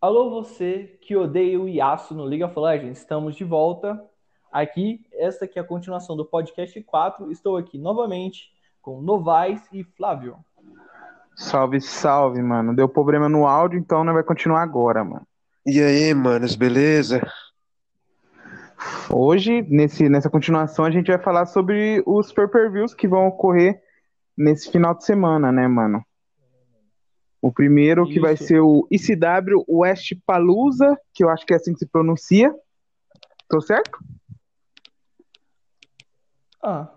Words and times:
Alô, 0.00 0.30
você 0.30 0.96
que 1.02 1.14
odeia 1.14 1.60
o 1.60 1.68
Yasuo 1.68 2.16
no 2.16 2.24
League 2.24 2.42
of 2.42 2.58
Legends, 2.58 3.00
estamos 3.00 3.36
de 3.36 3.44
volta 3.44 4.02
aqui. 4.50 5.04
Esta 5.12 5.44
aqui 5.44 5.58
é 5.58 5.62
a 5.62 5.64
continuação 5.64 6.16
do 6.16 6.24
podcast 6.24 6.82
4. 6.84 7.30
Estou 7.30 7.58
aqui 7.58 7.76
novamente 7.76 8.50
com 8.80 9.02
Novaes 9.02 9.60
e 9.70 9.84
Flávio. 9.84 10.38
Salve, 11.36 11.82
salve, 11.82 12.40
mano. 12.40 12.74
Deu 12.74 12.88
problema 12.88 13.28
no 13.28 13.46
áudio, 13.46 13.78
então 13.78 14.02
não 14.02 14.14
vai 14.14 14.22
continuar 14.22 14.62
agora, 14.62 15.04
mano. 15.04 15.26
E 15.66 15.78
aí, 15.82 16.14
manos, 16.14 16.56
beleza? 16.56 17.20
Hoje, 19.10 19.60
nesse, 19.68 20.08
nessa 20.08 20.30
continuação, 20.30 20.86
a 20.86 20.90
gente 20.90 21.08
vai 21.08 21.18
falar 21.18 21.44
sobre 21.44 22.02
os 22.06 22.32
pay-per-views 22.32 22.94
que 22.94 23.06
vão 23.06 23.26
ocorrer 23.26 23.82
nesse 24.34 24.72
final 24.72 24.94
de 24.94 25.04
semana, 25.04 25.52
né, 25.52 25.68
mano? 25.68 26.02
O 27.42 27.50
primeiro 27.50 28.06
que 28.06 28.20
vai 28.20 28.36
ser 28.36 28.60
o 28.60 28.86
ICW 28.90 29.64
West 29.66 30.12
Palooza, 30.26 30.98
que 31.14 31.24
eu 31.24 31.30
acho 31.30 31.46
que 31.46 31.54
é 31.54 31.56
assim 31.56 31.72
que 31.72 31.78
se 31.78 31.86
pronuncia. 31.86 32.54
Tô 33.48 33.60
certo? 33.60 33.98
Ah, 36.62 36.88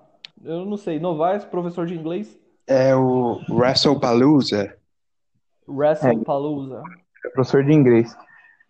eu 0.44 0.66
não 0.66 0.76
sei. 0.76 1.00
Novaes, 1.00 1.46
professor 1.46 1.86
de 1.86 1.96
inglês. 1.96 2.38
É 2.68 2.94
o 2.94 3.40
WrestlePalooza. 3.50 4.76
WrestlePalooza. 5.68 6.84
É 7.26 7.30
professor 7.30 7.64
de 7.64 7.72
inglês. 7.72 8.16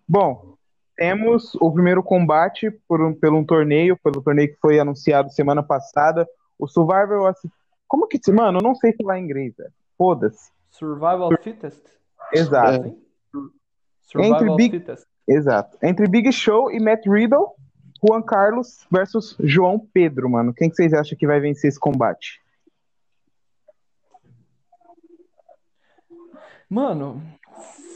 Bom, 0.07 0.55
temos 0.95 1.55
o 1.55 1.71
primeiro 1.71 2.03
combate 2.03 2.69
por 2.87 3.01
um, 3.01 3.13
pelo 3.13 3.37
um 3.37 3.45
torneio, 3.45 3.97
pelo 4.03 4.21
torneio 4.21 4.49
que 4.49 4.59
foi 4.59 4.79
anunciado 4.79 5.31
semana 5.31 5.63
passada. 5.63 6.27
O 6.59 6.67
Survivor. 6.67 7.33
Como 7.87 8.07
que 8.07 8.19
se. 8.23 8.31
Mano, 8.31 8.59
eu 8.59 8.63
não 8.63 8.75
sei 8.75 8.93
falar 8.93 9.19
inglês, 9.19 9.55
velho. 9.57 9.73
Foda-se. 9.97 10.51
Survival 10.73 11.29
Fittest. 11.41 11.83
Exato. 12.33 12.81
Assim? 12.81 13.01
Survival 14.01 14.55
Big- 14.55 14.71
Fittest. 14.79 15.07
Exato. 15.27 15.77
Entre 15.81 16.07
Big 16.07 16.31
Show 16.31 16.71
e 16.71 16.79
Matt 16.79 17.05
Riddle, 17.07 17.51
Juan 18.05 18.21
Carlos 18.23 18.85
versus 18.91 19.37
João 19.39 19.79
Pedro, 19.79 20.29
mano. 20.29 20.53
Quem 20.53 20.69
que 20.69 20.75
vocês 20.75 20.93
acham 20.93 21.17
que 21.17 21.27
vai 21.27 21.39
vencer 21.39 21.69
esse 21.69 21.79
combate? 21.79 22.41
Mano, 26.69 27.21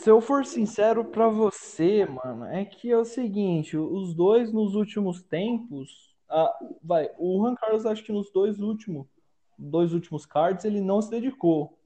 se 0.01 0.09
eu 0.09 0.21
for 0.21 0.45
sincero 0.45 1.03
pra 1.03 1.27
você, 1.27 2.05
mano, 2.05 2.45
é 2.45 2.63
que 2.63 2.91
é 2.91 2.97
o 2.97 3.03
seguinte, 3.03 3.75
os 3.75 4.13
dois 4.13 4.53
nos 4.53 4.75
últimos 4.75 5.23
tempos, 5.23 6.15
ah, 6.29 6.53
vai, 6.83 7.09
o 7.17 7.39
Juan 7.41 7.55
Carlos 7.55 7.85
acho 7.87 8.03
que 8.03 8.11
nos 8.11 8.31
dois 8.31 8.59
últimos, 8.59 9.07
dois 9.57 9.93
últimos 9.93 10.25
cards 10.27 10.63
ele 10.63 10.79
não 10.79 11.01
se 11.01 11.09
dedicou. 11.09 11.76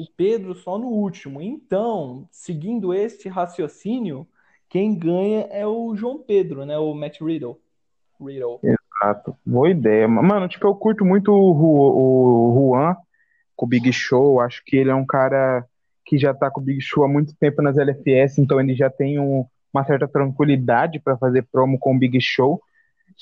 O 0.00 0.06
Pedro 0.16 0.54
só 0.54 0.78
no 0.78 0.86
último. 0.86 1.42
Então, 1.42 2.26
seguindo 2.30 2.94
este 2.94 3.28
raciocínio, 3.28 4.26
quem 4.66 4.96
ganha 4.98 5.40
é 5.50 5.66
o 5.66 5.94
João 5.94 6.18
Pedro, 6.18 6.64
né? 6.64 6.78
O 6.78 6.94
Matt 6.94 7.20
Riddle. 7.20 7.58
Riddle. 8.18 8.60
Exato. 8.62 9.36
Boa 9.44 9.68
ideia. 9.68 10.08
Mano, 10.08 10.48
tipo, 10.48 10.66
eu 10.66 10.74
curto 10.74 11.04
muito 11.04 11.30
o, 11.30 12.54
Juan 12.54 12.96
com 13.54 13.66
o 13.66 13.68
Big 13.68 13.92
Show. 13.92 14.40
Acho 14.40 14.62
que 14.64 14.74
ele 14.74 14.88
é 14.88 14.94
um 14.94 15.04
cara 15.04 15.66
que 16.06 16.16
já 16.16 16.32
tá 16.32 16.50
com 16.50 16.62
o 16.62 16.64
Big 16.64 16.80
Show 16.80 17.04
há 17.04 17.08
muito 17.08 17.34
tempo 17.36 17.60
nas 17.60 17.76
LFS, 17.76 18.40
então 18.40 18.58
ele 18.58 18.74
já 18.74 18.88
tem 18.88 19.20
um- 19.20 19.44
uma 19.72 19.84
certa 19.84 20.08
tranquilidade 20.08 20.98
pra 20.98 21.18
fazer 21.18 21.46
promo 21.52 21.78
com 21.78 21.94
o 21.94 21.98
Big 21.98 22.18
Show. 22.22 22.60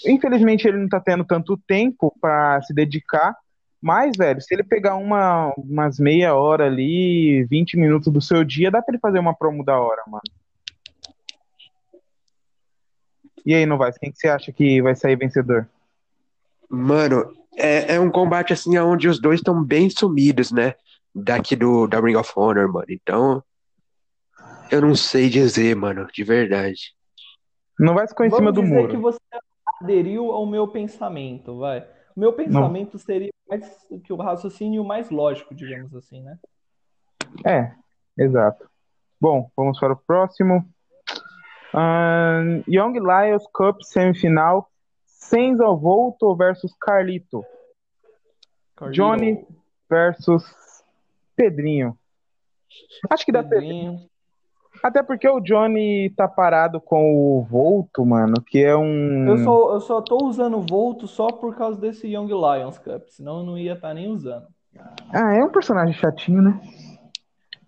Infelizmente, 0.07 0.69
ele 0.69 0.79
não 0.79 0.89
tá 0.89 1.01
tendo 1.01 1.25
tanto 1.25 1.57
tempo 1.67 2.15
pra 2.21 2.63
se 2.63 2.73
dedicar, 2.73 3.37
mas, 3.81 4.17
velho, 4.17 4.41
se 4.41 4.53
ele 4.55 4.65
pegar 4.65 4.97
uma, 4.97 5.53
umas 5.57 5.99
meia 5.99 6.35
hora 6.35 6.67
ali, 6.67 7.45
20 7.45 7.77
minutos 7.77 8.13
do 8.13 8.21
seu 8.21 8.43
dia, 8.45 8.71
dá 8.71 8.83
pra 8.83 8.93
ele 8.93 9.01
fazer 9.01 9.19
uma 9.19 9.35
promo 9.35 9.65
da 9.65 9.79
hora, 9.81 10.03
mano. 10.07 10.23
E 13.47 13.55
aí, 13.55 13.65
Novaes, 13.65 13.97
quem 13.97 14.11
que 14.11 14.19
você 14.19 14.29
acha 14.29 14.53
que 14.53 14.83
vai 14.83 14.95
sair 14.95 15.17
vencedor? 15.17 15.69
Mano, 16.69 17.33
é, 17.57 17.95
é 17.95 18.01
um 18.01 18.11
combate 18.11 18.53
assim 18.53 18.77
onde 18.79 19.09
os 19.09 19.21
dois 19.21 19.41
estão 19.41 19.63
bem 19.63 19.89
sumidos, 19.89 20.53
né? 20.53 20.75
Daqui 21.15 21.57
do 21.57 21.87
da 21.87 22.01
Ring 22.01 22.17
of 22.17 22.31
Honor, 22.37 22.71
mano. 22.71 22.87
Então, 22.91 23.43
eu 24.71 24.81
não 24.81 24.95
sei 24.95 25.31
dizer, 25.31 25.75
mano, 25.75 26.07
de 26.13 26.23
verdade. 26.25 26.95
Não 27.79 27.95
vai 27.95 28.07
ficou 28.07 28.27
em 28.27 28.29
Vamos 28.29 28.41
cima 28.41 28.53
do 28.53 28.63
dizer 28.63 28.75
muro. 28.75 28.91
que 28.91 28.97
você 28.97 29.19
aderiu 29.81 30.31
ao 30.33 30.45
meu 30.45 30.69
pensamento, 30.69 31.59
vai. 31.59 31.87
Meu 32.19 32.33
pensamento 32.33 32.99
seria 32.99 33.31
mais 33.49 33.87
que 34.03 34.13
o 34.13 34.17
raciocínio 34.17 34.85
mais 34.85 35.09
lógico, 35.09 35.55
digamos 35.55 35.95
assim, 35.95 36.21
né? 36.21 36.37
É, 37.47 37.73
exato. 38.21 38.69
Bom, 39.21 39.49
vamos 39.57 39.79
para 39.79 39.93
o 39.93 39.97
próximo. 39.97 40.69
Ahn, 41.73 42.65
Young 42.67 42.95
Lions 42.95 43.47
Cup 43.53 43.83
semifinal. 43.83 44.69
Senza 45.07 45.69
Volto 45.69 46.35
versus 46.35 46.75
Carlito. 46.81 47.45
Johnny 48.91 49.47
versus 49.89 50.45
Pedrinho. 51.37 51.97
Acho 53.09 53.25
que 53.25 53.31
dá 53.31 53.45
Pedrinho. 53.45 53.93
Pedrinho. 53.93 54.11
Até 54.83 55.03
porque 55.03 55.29
o 55.29 55.41
Johnny 55.41 56.11
tá 56.11 56.29
parado 56.29 56.81
com 56.81 57.39
o 57.39 57.43
Volto, 57.43 58.05
mano, 58.05 58.35
que 58.47 58.63
é 58.63 58.77
um. 58.77 59.29
Eu 59.29 59.39
só, 59.39 59.75
eu 59.75 59.81
só 59.81 60.01
tô 60.01 60.25
usando 60.25 60.59
o 60.59 60.63
Volto 60.63 61.07
só 61.07 61.29
por 61.29 61.57
causa 61.57 61.81
desse 61.81 62.07
Young 62.07 62.29
Lions 62.29 62.79
Cup, 62.79 63.09
senão 63.09 63.41
eu 63.41 63.45
não 63.45 63.59
ia 63.59 63.75
estar 63.75 63.95
nem 63.95 64.09
usando. 64.09 64.47
Ah, 65.13 65.35
é 65.35 65.43
um 65.43 65.51
personagem 65.51 65.95
chatinho, 65.95 66.43
né? 66.43 66.61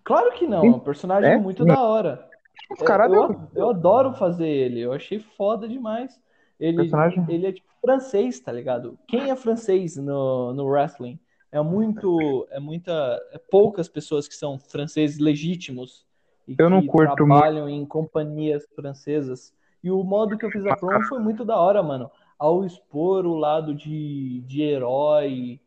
Claro 0.03 0.31
que 0.33 0.47
não, 0.47 0.65
é 0.65 0.69
um 0.69 0.79
personagem 0.79 1.31
É? 1.31 1.37
muito 1.37 1.65
da 1.65 1.81
hora. 1.81 2.27
Os 2.69 2.79
caras 2.79 3.11
eu, 3.11 3.41
eu 3.53 3.69
adoro 3.69 4.13
fazer 4.13 4.47
ele, 4.47 4.79
eu 4.79 4.93
achei 4.93 5.19
foda 5.19 5.67
demais. 5.67 6.19
Ele, 6.59 6.77
Personagem? 6.77 7.25
ele 7.27 7.47
é 7.47 7.51
tipo 7.51 7.67
francês, 7.81 8.39
tá 8.39 8.51
ligado? 8.51 8.97
Quem 9.07 9.31
é 9.31 9.35
francês 9.35 9.97
no, 9.97 10.53
no 10.53 10.65
wrestling? 10.67 11.19
É 11.51 11.61
muito, 11.61 12.47
é 12.51 12.59
muita, 12.59 13.19
é 13.33 13.37
poucas 13.37 13.89
pessoas 13.89 14.27
que 14.27 14.35
são 14.35 14.57
franceses 14.57 15.19
legítimos 15.19 16.05
e 16.47 16.55
Eu 16.57 16.69
não 16.69 16.81
que 16.81 16.87
curto 16.87 17.15
trabalham 17.15 17.69
em 17.69 17.85
companhias 17.85 18.65
francesas. 18.75 19.53
E 19.83 19.89
o 19.89 20.03
modo 20.03 20.37
que 20.37 20.45
eu 20.45 20.51
fiz 20.51 20.65
a 20.65 20.75
promo 20.75 21.03
foi 21.05 21.19
muito 21.19 21.43
da 21.43 21.57
hora, 21.57 21.81
mano. 21.81 22.09
Ao 22.37 22.63
expor 22.65 23.25
o 23.25 23.35
lado 23.35 23.73
de, 23.73 24.41
de 24.41 24.61
herói 24.61 25.59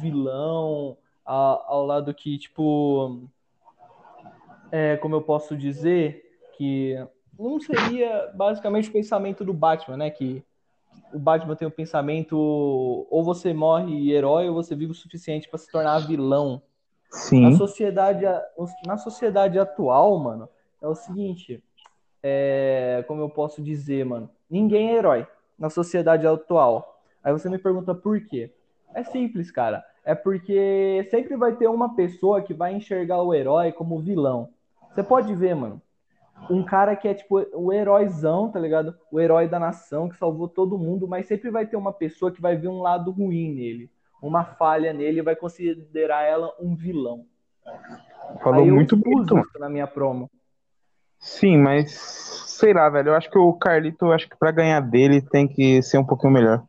vilão, 0.00 0.96
a- 1.24 1.64
ao 1.66 1.84
lado 1.86 2.12
que, 2.14 2.38
tipo, 2.38 3.20
é, 4.70 4.96
como 4.96 5.14
eu 5.14 5.22
posso 5.22 5.56
dizer, 5.56 6.22
que 6.56 6.96
não 7.38 7.60
seria 7.60 8.30
basicamente 8.34 8.88
o 8.88 8.92
pensamento 8.92 9.44
do 9.44 9.52
Batman, 9.52 9.96
né? 9.96 10.10
Que 10.10 10.42
o 11.12 11.18
Batman 11.18 11.56
tem 11.56 11.66
o 11.68 11.70
pensamento 11.70 12.36
ou 12.38 13.22
você 13.24 13.52
morre 13.52 14.10
herói 14.12 14.48
ou 14.48 14.54
você 14.54 14.74
vive 14.74 14.92
o 14.92 14.94
suficiente 14.94 15.48
para 15.48 15.58
se 15.58 15.70
tornar 15.70 15.98
vilão. 16.00 16.62
Na 17.12 17.18
Sim. 17.18 17.56
sociedade, 17.56 18.24
na 18.86 18.96
sociedade 18.96 19.58
atual, 19.58 20.18
mano, 20.18 20.48
é 20.80 20.88
o 20.88 20.94
seguinte, 20.94 21.62
é, 22.22 23.04
como 23.06 23.20
eu 23.20 23.28
posso 23.28 23.62
dizer, 23.62 24.04
mano, 24.04 24.30
ninguém 24.48 24.90
é 24.90 24.96
herói 24.96 25.26
na 25.58 25.68
sociedade 25.68 26.26
atual. 26.26 27.02
Aí 27.22 27.32
você 27.32 27.48
me 27.48 27.58
pergunta 27.58 27.94
por 27.94 28.20
quê? 28.26 28.50
É 28.94 29.04
simples, 29.04 29.50
cara. 29.50 29.84
É 30.04 30.14
porque 30.14 31.06
sempre 31.10 31.36
vai 31.36 31.54
ter 31.54 31.68
uma 31.68 31.94
pessoa 31.94 32.42
que 32.42 32.54
vai 32.54 32.74
enxergar 32.74 33.22
o 33.22 33.34
herói 33.34 33.72
como 33.72 34.00
vilão. 34.00 34.48
Você 34.92 35.02
pode 35.02 35.34
ver, 35.34 35.54
mano, 35.54 35.80
um 36.50 36.64
cara 36.64 36.96
que 36.96 37.06
é 37.06 37.14
tipo 37.14 37.46
o 37.54 37.72
heróizão, 37.72 38.50
tá 38.50 38.58
ligado? 38.58 38.94
O 39.10 39.20
herói 39.20 39.48
da 39.48 39.58
nação 39.58 40.08
que 40.08 40.16
salvou 40.16 40.48
todo 40.48 40.78
mundo, 40.78 41.06
mas 41.06 41.26
sempre 41.26 41.50
vai 41.50 41.66
ter 41.66 41.76
uma 41.76 41.92
pessoa 41.92 42.32
que 42.32 42.40
vai 42.40 42.56
ver 42.56 42.68
um 42.68 42.80
lado 42.82 43.10
ruim 43.10 43.54
nele, 43.54 43.90
uma 44.22 44.44
falha 44.44 44.92
nele 44.92 45.18
e 45.18 45.22
vai 45.22 45.34
considerar 45.34 46.22
ela 46.22 46.54
um 46.60 46.76
vilão. 46.76 47.26
Falou 48.42 48.64
muito 48.66 48.96
bonito. 48.96 49.34
na 49.58 49.68
minha 49.68 49.86
promo. 49.86 50.30
Sim, 51.18 51.58
mas 51.58 51.92
sei 52.46 52.72
lá, 52.72 52.88
velho. 52.88 53.08
Eu 53.08 53.16
acho 53.16 53.28
que 53.28 53.38
o 53.38 53.52
Carlito, 53.52 54.12
acho 54.12 54.28
que 54.28 54.38
pra 54.38 54.52
ganhar 54.52 54.80
dele 54.80 55.20
tem 55.20 55.48
que 55.48 55.82
ser 55.82 55.98
um 55.98 56.06
pouquinho 56.06 56.32
melhor. 56.32 56.64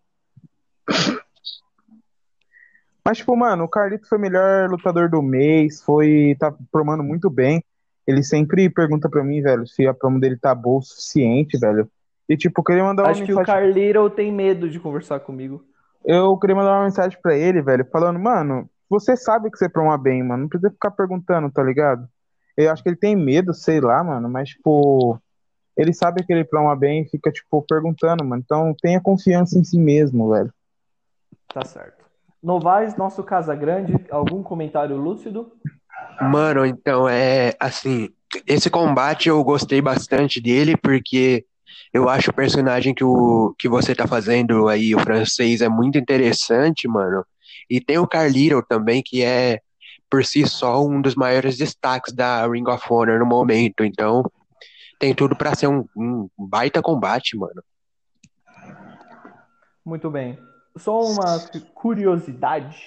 Mas, 3.05 3.17
tipo, 3.17 3.35
mano, 3.35 3.65
o 3.65 3.69
Carlito 3.69 4.07
foi 4.07 4.17
o 4.17 4.21
melhor 4.21 4.69
lutador 4.69 5.09
do 5.09 5.21
mês, 5.21 5.81
foi, 5.83 6.35
tá 6.39 6.53
promando 6.71 7.03
muito 7.03 7.29
bem. 7.29 7.63
Ele 8.07 8.23
sempre 8.23 8.69
pergunta 8.69 9.09
pra 9.09 9.23
mim, 9.23 9.41
velho, 9.41 9.67
se 9.67 9.85
a 9.85 9.93
promo 9.93 10.19
dele 10.19 10.37
tá 10.37 10.55
boa 10.55 10.79
o 10.79 10.81
suficiente, 10.81 11.57
velho. 11.57 11.89
E, 12.27 12.37
tipo, 12.37 12.63
queria 12.63 12.83
mandar 12.83 13.03
uma 13.03 13.11
Acho 13.11 13.25
que 13.25 13.33
o 13.33 13.37
mensagem. 13.37 13.73
Carlito 13.73 14.09
tem 14.09 14.31
medo 14.31 14.69
de 14.69 14.79
conversar 14.79 15.19
comigo. 15.19 15.65
Eu 16.05 16.37
queria 16.37 16.55
mandar 16.55 16.73
uma 16.77 16.83
mensagem 16.83 17.17
pra 17.21 17.35
ele, 17.35 17.61
velho, 17.61 17.85
falando, 17.91 18.19
mano, 18.19 18.69
você 18.89 19.15
sabe 19.15 19.49
que 19.49 19.57
você 19.57 19.69
proma 19.69 19.97
bem, 19.97 20.23
mano. 20.23 20.43
Não 20.43 20.49
precisa 20.49 20.71
ficar 20.71 20.91
perguntando, 20.91 21.49
tá 21.51 21.63
ligado? 21.63 22.07
Eu 22.55 22.71
acho 22.71 22.83
que 22.83 22.89
ele 22.89 22.95
tem 22.95 23.15
medo, 23.15 23.53
sei 23.53 23.81
lá, 23.81 24.03
mano, 24.03 24.29
mas, 24.29 24.49
tipo, 24.49 25.19
ele 25.75 25.93
sabe 25.93 26.23
que 26.23 26.31
ele 26.31 26.43
proma 26.43 26.75
bem 26.75 27.01
e 27.01 27.09
fica, 27.09 27.31
tipo, 27.31 27.61
perguntando, 27.67 28.23
mano. 28.23 28.41
Então 28.43 28.75
tenha 28.81 29.01
confiança 29.01 29.57
em 29.57 29.63
si 29.63 29.79
mesmo, 29.79 30.29
velho. 30.29 30.53
Tá 31.51 31.65
certo. 31.65 32.03
Novaes, 32.41 32.95
nosso 32.97 33.23
Casa 33.23 33.55
Grande, 33.55 33.95
algum 34.11 34.43
comentário 34.43 34.97
lúcido? 34.97 35.53
Mano, 36.21 36.65
então 36.65 37.07
é 37.07 37.53
assim, 37.59 38.09
esse 38.45 38.69
combate 38.69 39.29
eu 39.29 39.43
gostei 39.43 39.81
bastante 39.81 40.41
dele, 40.41 40.75
porque 40.75 41.45
eu 41.93 42.09
acho 42.09 42.31
o 42.31 42.33
personagem 42.33 42.93
que, 42.93 43.03
o, 43.03 43.55
que 43.57 43.69
você 43.69 43.93
tá 43.93 44.07
fazendo 44.07 44.67
aí, 44.67 44.95
o 44.95 44.99
francês, 44.99 45.61
é 45.61 45.69
muito 45.69 45.97
interessante, 45.97 46.87
mano. 46.87 47.25
E 47.69 47.79
tem 47.79 47.97
o 47.97 48.07
Carlito 48.07 48.63
também, 48.67 49.01
que 49.01 49.23
é, 49.23 49.59
por 50.09 50.25
si 50.25 50.45
só, 50.47 50.83
um 50.83 51.01
dos 51.01 51.15
maiores 51.15 51.57
destaques 51.57 52.13
da 52.13 52.47
Ring 52.47 52.67
of 52.67 52.85
Honor 52.89 53.19
no 53.19 53.25
momento. 53.25 53.83
Então, 53.83 54.23
tem 54.99 55.13
tudo 55.13 55.35
para 55.35 55.55
ser 55.55 55.67
um, 55.67 55.85
um 55.95 56.29
baita 56.37 56.81
combate, 56.81 57.35
mano. 57.37 57.63
Muito 59.85 60.09
bem. 60.09 60.37
Só 60.77 61.01
uma 61.01 61.39
curiosidade. 61.73 62.81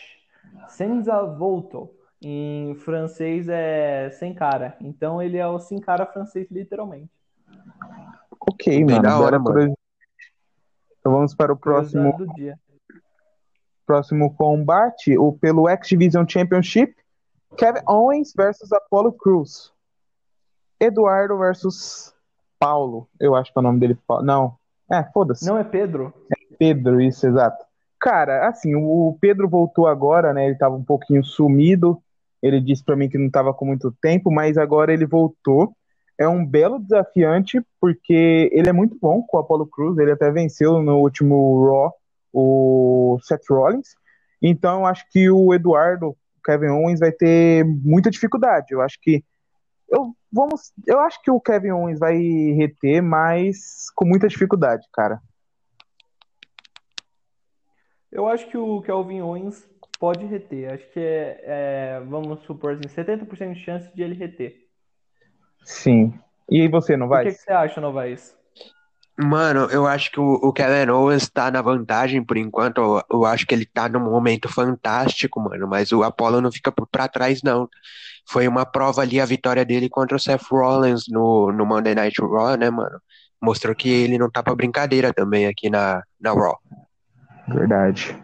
Senza 0.69 1.23
voltou. 1.23 1.95
Em 2.23 2.75
francês 2.77 3.49
é 3.49 4.11
sem 4.11 4.35
cara. 4.35 4.77
Então 4.81 5.21
ele 5.21 5.37
é 5.37 5.47
o 5.47 5.59
sem 5.59 5.79
cara 5.79 6.07
francês, 6.07 6.49
literalmente. 6.51 7.11
Ok, 8.41 8.85
mano. 8.85 9.03
da 9.03 9.19
hora, 9.19 9.39
mano. 9.39 9.75
Então 10.99 11.13
vamos 11.13 11.35
para 11.35 11.53
o 11.53 11.57
próximo, 11.57 12.15
próximo 13.87 14.35
combate, 14.35 15.17
o 15.17 15.33
pelo 15.33 15.69
X 15.69 15.89
Division 15.89 16.25
Championship, 16.27 16.95
Kevin 17.57 17.81
Owens 17.87 18.33
versus 18.37 18.73
Apollo 18.73 19.13
Cruz. 19.13 19.73
Eduardo 20.81 21.39
versus 21.39 22.15
Paulo. 22.59 23.09
Eu 23.19 23.35
acho 23.35 23.53
que 23.53 23.59
é 23.59 23.61
o 23.61 23.63
nome 23.63 23.81
dele. 23.81 23.99
Paulo. 24.07 24.25
Não. 24.25 24.57
É, 24.91 25.03
foda-se. 25.05 25.47
Não 25.47 25.59
é 25.59 25.65
Pedro? 25.65 26.13
Pedro, 26.59 27.01
isso, 27.01 27.27
exato. 27.27 27.65
Cara, 28.01 28.49
assim, 28.49 28.75
o 28.75 29.17
Pedro 29.21 29.49
voltou 29.49 29.87
agora, 29.87 30.33
né? 30.33 30.47
Ele 30.47 30.57
tava 30.57 30.77
um 30.77 30.85
pouquinho 30.85 31.25
sumido. 31.25 32.01
Ele 32.43 32.61
disse 32.61 32.85
pra 32.85 32.95
mim 32.95 33.09
que 33.09 33.19
não 33.19 33.31
tava 33.31 33.55
com 33.55 33.65
muito 33.65 33.91
tempo, 34.01 34.31
mas 34.31 34.59
agora 34.59 34.93
ele 34.93 35.07
voltou. 35.07 35.75
É 36.19 36.27
um 36.27 36.45
belo 36.45 36.79
desafiante, 36.79 37.61
porque 37.81 38.51
ele 38.53 38.69
é 38.69 38.73
muito 38.73 38.99
bom 39.01 39.23
com 39.23 39.37
o 39.37 39.41
Apollo 39.41 39.67
Cruz. 39.67 39.99
Ele 39.99 40.13
até 40.13 40.31
venceu 40.31 40.83
no 40.83 40.99
último 40.99 41.67
Raw 41.67 41.93
o 42.33 43.19
Seth 43.23 43.45
Rollins. 43.51 43.95
Então, 44.41 44.81
eu 44.81 44.87
acho 44.87 45.05
que 45.11 45.31
o 45.31 45.53
Eduardo, 45.53 46.09
o 46.09 46.17
Kevin 46.45 46.69
Owens, 46.69 47.01
vai 47.01 47.13
ter 47.13 47.65
muita 47.65 48.11
dificuldade. 48.11 48.67
Eu 48.71 48.81
acho 48.81 48.99
que. 49.01 49.25
Eu, 49.89 50.15
vamos, 50.33 50.73
eu 50.87 50.99
acho 51.01 51.23
que 51.23 51.31
o 51.31 51.41
Kevin 51.41 51.71
Owens 51.71 51.99
vai 51.99 52.17
reter, 52.19 53.03
mas 53.03 53.91
com 53.95 54.05
muita 54.05 54.27
dificuldade, 54.29 54.87
cara. 54.93 55.21
Eu 58.11 58.27
acho 58.27 58.49
que 58.49 58.57
o 58.57 58.81
Kelvin 58.81 59.21
Owens 59.21 59.69
pode 59.99 60.25
reter. 60.25 60.73
Acho 60.73 60.91
que 60.91 61.01
é, 61.01 61.41
é, 61.45 62.01
vamos 62.01 62.43
supor 62.45 62.73
assim, 62.73 62.89
70% 62.89 63.53
de 63.53 63.61
chance 63.61 63.95
de 63.95 64.03
ele 64.03 64.15
reter. 64.15 64.66
Sim. 65.67 66.15
E 66.49 66.61
aí 66.63 66.69
você, 66.69 66.97
não 66.97 67.07
O 67.07 67.09
vai? 67.09 67.25
que, 67.27 67.33
que 67.33 67.39
você 67.43 67.53
acha, 67.53 67.81
Novaes? 67.81 68.35
Mano, 69.19 69.65
eu 69.71 69.87
acho 69.87 70.13
que 70.13 70.21
o, 70.21 70.35
o 70.35 70.53
Kevin 70.53 70.91
Owens 70.91 71.29
tá 71.29 71.51
na 71.51 71.61
vantagem 71.61 72.23
por 72.23 72.37
enquanto. 72.37 72.79
Eu, 72.79 73.03
eu 73.11 73.25
acho 73.27 73.47
que 73.47 73.55
ele 73.55 73.65
tá 73.67 73.89
num 73.89 73.99
momento 74.01 74.49
fantástico, 74.49 75.41
mano. 75.41 75.67
Mas 75.67 75.91
o 75.91 76.03
Apollo 76.05 76.41
não 76.41 76.53
fica 76.53 76.71
por- 76.71 76.87
pra 76.87 77.09
trás, 77.09 77.43
não. 77.43 77.69
Foi 78.29 78.47
uma 78.47 78.65
prova 78.65 79.01
ali 79.03 79.19
a 79.21 79.25
vitória 79.25 79.65
dele 79.65 79.89
contra 79.89 80.17
o 80.17 80.21
Seth 80.21 80.43
Rollins 80.51 81.05
no, 81.09 81.51
no 81.51 81.67
Monday 81.67 81.95
Night 81.95 82.21
Raw, 82.21 82.57
né, 82.57 82.71
mano? 82.71 83.01
Mostrou 83.43 83.75
que 83.75 83.89
ele 83.89 84.19
não 84.19 84.31
tá 84.31 84.43
pra 84.43 84.55
brincadeira 84.55 85.13
também 85.13 85.47
aqui 85.47 85.69
na, 85.71 86.03
na 86.21 86.33
Raw. 86.33 86.59
Verdade. 87.49 88.17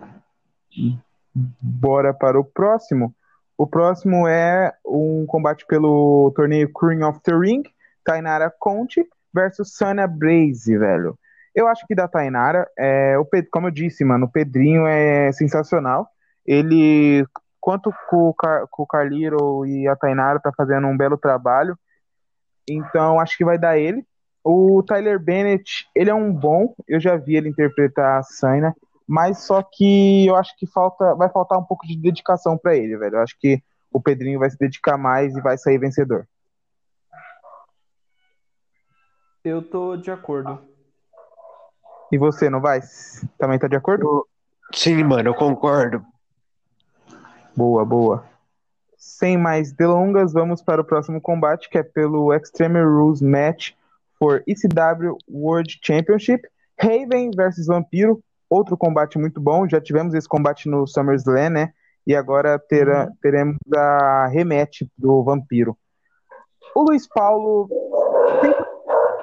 Bora 1.35 2.13
para 2.13 2.39
o 2.39 2.45
próximo. 2.45 3.15
O 3.63 3.67
próximo 3.69 4.27
é 4.27 4.73
um 4.85 5.25
combate 5.25 5.65
pelo 5.67 6.33
torneio 6.35 6.69
Queen 6.77 7.05
of 7.05 7.21
the 7.23 7.33
Ring, 7.33 7.63
Tainara 8.05 8.53
Conte 8.59 9.09
versus 9.33 9.77
Sana 9.77 10.05
Blaze, 10.09 10.77
velho. 10.77 11.17
Eu 11.55 11.69
acho 11.69 11.87
que 11.87 11.95
da 11.95 12.09
Tainara, 12.09 12.69
é, 12.77 13.17
o 13.17 13.25
como 13.53 13.69
eu 13.69 13.71
disse, 13.71 14.05
mano, 14.05 14.27
o 14.27 14.29
Pedrinho 14.29 14.85
é 14.85 15.31
sensacional. 15.31 16.09
Ele, 16.45 17.25
quanto 17.61 17.95
com 18.11 18.31
o, 18.31 18.35
Car 18.35 18.67
com 18.69 18.83
o 18.83 18.87
Carliro 18.87 19.65
e 19.65 19.87
a 19.87 19.95
Tainara, 19.95 20.41
tá 20.41 20.51
fazendo 20.57 20.89
um 20.89 20.97
belo 20.97 21.17
trabalho. 21.17 21.79
Então, 22.69 23.21
acho 23.21 23.39
que 23.39 23.45
vai 23.45 23.59
dar 23.59 23.79
ele. 23.79 24.05
O 24.43 24.83
Tyler 24.83 25.21
Bennett, 25.21 25.87
ele 25.95 26.11
é 26.11 26.15
um 26.15 26.33
bom, 26.33 26.75
eu 26.89 26.99
já 26.99 27.17
vi 27.17 27.37
ele 27.37 27.51
interpretar 27.51 28.19
a 28.19 28.23
Sana, 28.25 28.75
mas 29.07 29.39
só 29.45 29.63
que 29.63 30.27
eu 30.27 30.37
acho 30.37 30.57
que 30.57 30.67
falta, 30.67 31.15
vai 31.15 31.29
faltar 31.29 31.59
um 31.59 31.65
pouco 31.65 31.87
de 31.87 31.97
dedicação 31.97 32.57
pra 32.57 32.77
ele, 32.77 32.97
velho. 32.97 33.17
Eu 33.17 33.23
acho 33.23 33.37
que 33.39 33.63
o 33.93 34.01
Pedrinho 34.01 34.39
vai 34.39 34.51
se 34.51 34.59
dedicar 34.59 34.97
mais 34.97 35.37
e 35.37 35.41
vai 35.41 35.59
sair 35.59 35.79
vencedor. 35.79 36.27
Eu 39.45 39.61
tô 39.63 39.97
de 39.97 40.11
acordo. 40.11 40.59
E 42.11 42.19
você, 42.19 42.49
não 42.49 42.61
vai? 42.61 42.81
Também 43.39 43.59
tá 43.59 43.67
de 43.67 43.77
acordo? 43.77 44.27
Sim, 44.73 45.03
mano, 45.03 45.31
eu 45.31 45.35
concordo. 45.35 46.05
Boa, 47.57 47.85
boa. 47.85 48.25
Sem 48.97 49.37
mais 49.37 49.73
delongas, 49.73 50.33
vamos 50.33 50.63
para 50.63 50.81
o 50.81 50.85
próximo 50.85 51.21
combate, 51.21 51.69
que 51.69 51.79
é 51.79 51.83
pelo 51.83 52.33
Extreme 52.33 52.81
Rules 52.81 53.21
Match 53.21 53.73
for 54.19 54.43
ECW 54.47 55.19
World 55.29 55.81
Championship. 55.83 56.49
Raven 56.81 57.31
versus 57.37 57.67
Vampiro, 57.67 58.23
outro 58.53 58.77
combate 58.77 59.19
muito 59.19 59.41
bom. 59.41 59.69
Já 59.69 59.81
tivemos 59.81 60.15
esse 60.15 60.29
combate 60.29 60.69
no 60.69 60.87
SummerSlam, 60.87 61.51
né? 61.51 61.73
E 62.07 62.15
agora 62.15 62.59
terá, 62.59 63.11
teremos 63.21 63.57
a 63.75 64.27
rematch 64.27 64.83
do 64.99 65.23
Vampiro. 65.23 65.77
O 66.75 66.83
Luiz 66.83 67.07
Paulo 67.07 67.69
tem 68.41 68.53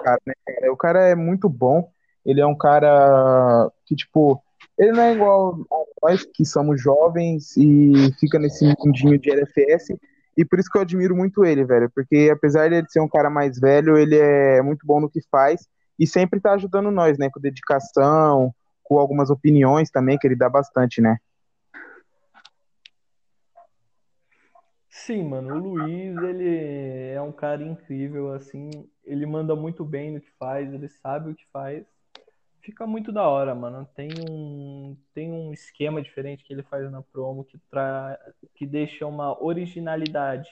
cara, 0.03 0.21
né, 0.25 0.33
cara? 0.45 0.73
O 0.73 0.77
cara 0.77 1.07
é 1.07 1.15
muito 1.15 1.49
bom. 1.49 1.89
Ele 2.25 2.41
é 2.41 2.45
um 2.45 2.55
cara 2.55 3.71
que, 3.85 3.95
tipo, 3.95 4.41
ele 4.77 4.91
não 4.91 5.03
é 5.03 5.13
igual 5.13 5.57
a 5.71 6.07
nós 6.09 6.25
que 6.25 6.45
somos 6.45 6.81
jovens 6.81 7.57
e 7.57 8.13
fica 8.19 8.39
nesse 8.39 8.65
mundinho 8.79 9.19
de 9.19 9.31
LFS. 9.31 9.97
E 10.37 10.45
por 10.45 10.57
isso 10.57 10.69
que 10.71 10.77
eu 10.77 10.83
admiro 10.83 11.15
muito 11.15 11.43
ele, 11.43 11.65
velho. 11.65 11.91
Porque 11.93 12.29
apesar 12.31 12.69
de 12.69 12.75
ele 12.75 12.87
ser 12.89 13.01
um 13.01 13.09
cara 13.09 13.29
mais 13.29 13.59
velho, 13.59 13.97
ele 13.97 14.17
é 14.17 14.61
muito 14.61 14.85
bom 14.85 15.01
no 15.01 15.09
que 15.09 15.19
faz 15.29 15.67
e 15.99 16.07
sempre 16.07 16.39
tá 16.39 16.53
ajudando 16.53 16.91
nós, 16.91 17.17
né? 17.17 17.29
Com 17.29 17.41
dedicação, 17.41 18.53
com 18.89 18.97
algumas 18.97 19.29
opiniões 19.29 19.91
também, 19.91 20.17
que 20.17 20.27
ele 20.27 20.35
dá 20.35 20.49
bastante, 20.49 20.99
né? 20.99 21.17
Sim, 24.89 25.23
mano, 25.23 25.53
o 25.53 25.57
Luiz, 25.59 26.17
ele 26.17 27.11
é 27.13 27.21
um 27.21 27.31
cara 27.31 27.63
incrível, 27.63 28.33
assim, 28.33 28.71
ele 29.05 29.25
manda 29.27 29.55
muito 29.55 29.85
bem 29.85 30.11
no 30.11 30.19
que 30.19 30.31
faz, 30.31 30.73
ele 30.73 30.89
sabe 30.89 31.29
o 31.29 31.35
que 31.35 31.45
faz. 31.53 31.85
Fica 32.61 32.85
muito 32.87 33.11
da 33.11 33.27
hora, 33.27 33.53
mano. 33.55 33.87
Tem 33.95 34.09
um, 34.27 34.97
tem 35.13 35.31
um 35.31 35.53
esquema 35.53 36.01
diferente 36.01 36.43
que 36.43 36.51
ele 36.51 36.63
faz 36.63 36.91
na 36.91 37.01
promo 37.01 37.43
que, 37.45 37.57
tra... 37.69 38.19
que 38.55 38.65
deixa 38.65 39.05
uma 39.05 39.41
originalidade 39.41 40.49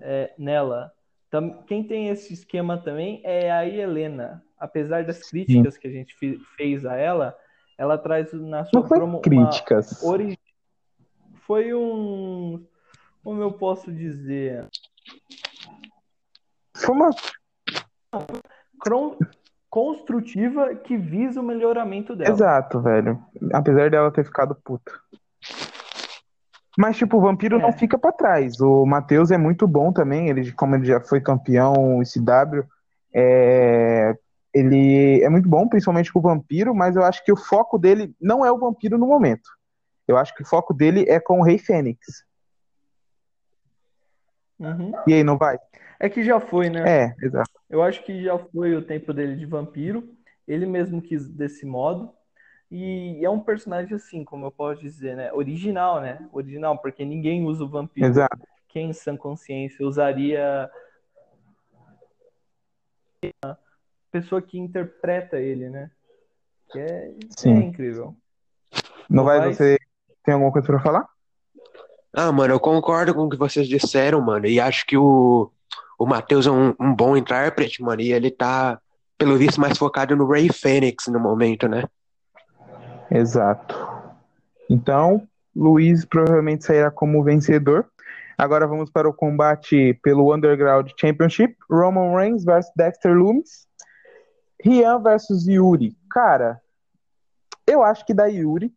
é, 0.00 0.32
nela. 0.38 0.92
Tam- 1.28 1.62
Quem 1.64 1.84
tem 1.84 2.08
esse 2.08 2.32
esquema 2.32 2.78
também 2.78 3.20
é 3.24 3.50
a 3.50 3.66
Helena. 3.68 4.42
Apesar 4.56 5.04
das 5.04 5.28
críticas 5.28 5.76
que 5.76 5.86
a 5.86 5.90
gente 5.90 6.14
fe- 6.14 6.38
fez 6.56 6.86
a 6.86 6.96
ela, 6.96 7.36
ela 7.78 7.96
traz 7.96 8.32
na 8.32 8.64
sua 8.64 8.80
Não 8.80 8.88
foi 8.88 8.98
promo 8.98 9.20
críticas. 9.20 10.02
Foi 11.46 11.72
um. 11.72 12.66
Como 13.22 13.40
eu 13.40 13.52
posso 13.52 13.92
dizer? 13.92 14.66
Foi 16.76 16.94
uma 16.94 17.10
construtiva 19.70 20.74
que 20.74 20.96
visa 20.96 21.40
o 21.40 21.44
melhoramento 21.44 22.16
dela. 22.16 22.30
Exato, 22.30 22.80
velho. 22.80 23.22
Apesar 23.52 23.90
dela 23.90 24.10
ter 24.10 24.24
ficado 24.24 24.54
puta. 24.54 24.92
Mas, 26.76 26.96
tipo, 26.96 27.16
o 27.16 27.20
vampiro 27.20 27.58
É. 27.58 27.62
não 27.62 27.72
fica 27.72 27.98
pra 27.98 28.12
trás. 28.12 28.60
O 28.60 28.86
Matheus 28.86 29.30
é 29.30 29.38
muito 29.38 29.66
bom 29.66 29.92
também. 29.92 30.28
Ele, 30.28 30.52
como 30.52 30.76
ele 30.76 30.86
já 30.86 31.00
foi 31.00 31.20
campeão 31.20 32.00
CW, 32.02 32.64
é... 33.12 34.16
ele 34.52 35.22
é 35.22 35.28
muito 35.28 35.48
bom, 35.48 35.68
principalmente 35.68 36.12
com 36.12 36.18
o 36.18 36.22
vampiro, 36.22 36.74
mas 36.74 36.96
eu 36.96 37.04
acho 37.04 37.24
que 37.24 37.32
o 37.32 37.36
foco 37.36 37.78
dele 37.78 38.14
não 38.20 38.44
é 38.44 38.50
o 38.50 38.58
vampiro 38.58 38.98
no 38.98 39.06
momento. 39.06 39.48
Eu 40.06 40.16
acho 40.16 40.34
que 40.34 40.42
o 40.42 40.46
foco 40.46 40.72
dele 40.72 41.04
é 41.08 41.20
com 41.20 41.40
o 41.40 41.42
Rei 41.42 41.58
Fênix. 41.58 42.24
Uhum. 44.58 44.92
E 45.06 45.14
aí, 45.14 45.22
não 45.22 45.36
vai? 45.36 45.58
É 46.00 46.08
que 46.08 46.24
já 46.24 46.40
foi, 46.40 46.70
né? 46.70 47.04
É, 47.04 47.16
exato. 47.24 47.50
Eu 47.68 47.82
acho 47.82 48.02
que 48.04 48.24
já 48.24 48.38
foi 48.38 48.74
o 48.74 48.82
tempo 48.82 49.12
dele 49.12 49.36
de 49.36 49.44
vampiro. 49.44 50.08
Ele 50.46 50.64
mesmo 50.64 51.02
quis 51.02 51.28
desse 51.28 51.66
modo. 51.66 52.12
E 52.70 53.24
é 53.24 53.30
um 53.30 53.40
personagem 53.40 53.94
assim, 53.94 54.24
como 54.24 54.46
eu 54.46 54.50
posso 54.50 54.80
dizer, 54.80 55.16
né? 55.16 55.32
Original, 55.32 56.00
né? 56.00 56.26
Original, 56.32 56.78
porque 56.78 57.04
ninguém 57.04 57.44
usa 57.44 57.64
o 57.64 57.68
vampiro. 57.68 58.06
Exato. 58.06 58.38
Quem 58.68 58.90
em 58.90 58.92
sã 58.92 59.16
consciência 59.16 59.86
usaria 59.86 60.70
pessoa 64.10 64.40
que 64.42 64.58
interpreta 64.58 65.38
ele, 65.38 65.68
né? 65.68 65.90
Que 66.70 66.78
é, 66.78 67.14
Sim. 67.36 67.54
é 67.54 67.64
incrível. 67.64 68.14
Não 69.08 69.24
vai, 69.24 69.38
Mas- 69.38 69.56
você 69.56 69.78
tem 70.24 70.34
alguma 70.34 70.52
coisa 70.52 70.66
pra 70.66 70.80
falar? 70.80 71.06
Ah, 72.12 72.32
mano, 72.32 72.54
eu 72.54 72.60
concordo 72.60 73.14
com 73.14 73.24
o 73.24 73.28
que 73.28 73.36
vocês 73.36 73.68
disseram, 73.68 74.20
mano. 74.20 74.46
E 74.46 74.58
acho 74.58 74.84
que 74.86 74.96
o, 74.96 75.50
o 75.98 76.06
Matheus 76.06 76.46
é 76.46 76.50
um, 76.50 76.74
um 76.80 76.94
bom 76.94 77.16
intérprete, 77.16 77.82
mano, 77.82 78.00
e 78.00 78.12
ele 78.12 78.30
tá, 78.30 78.80
pelo 79.16 79.36
visto, 79.36 79.60
mais 79.60 79.78
focado 79.78 80.16
no 80.16 80.26
Ray 80.26 80.48
Fênix 80.52 81.06
no 81.06 81.20
momento, 81.20 81.68
né? 81.68 81.84
Exato. 83.10 83.74
Então, 84.68 85.26
Luiz 85.54 86.04
provavelmente 86.04 86.64
sairá 86.64 86.90
como 86.90 87.22
vencedor. 87.22 87.86
Agora 88.36 88.66
vamos 88.66 88.90
para 88.90 89.08
o 89.08 89.12
combate 89.14 89.94
pelo 90.02 90.34
Underground 90.34 90.90
Championship. 90.98 91.56
Roman 91.70 92.16
Reigns 92.16 92.44
versus 92.44 92.72
Dexter 92.76 93.12
Loomis. 93.12 93.67
Rian 94.64 94.98
versus 95.00 95.46
Yuri. 95.46 95.96
Cara, 96.10 96.60
eu 97.66 97.82
acho 97.82 98.04
que 98.04 98.14
da 98.14 98.26
Yuri. 98.26 98.72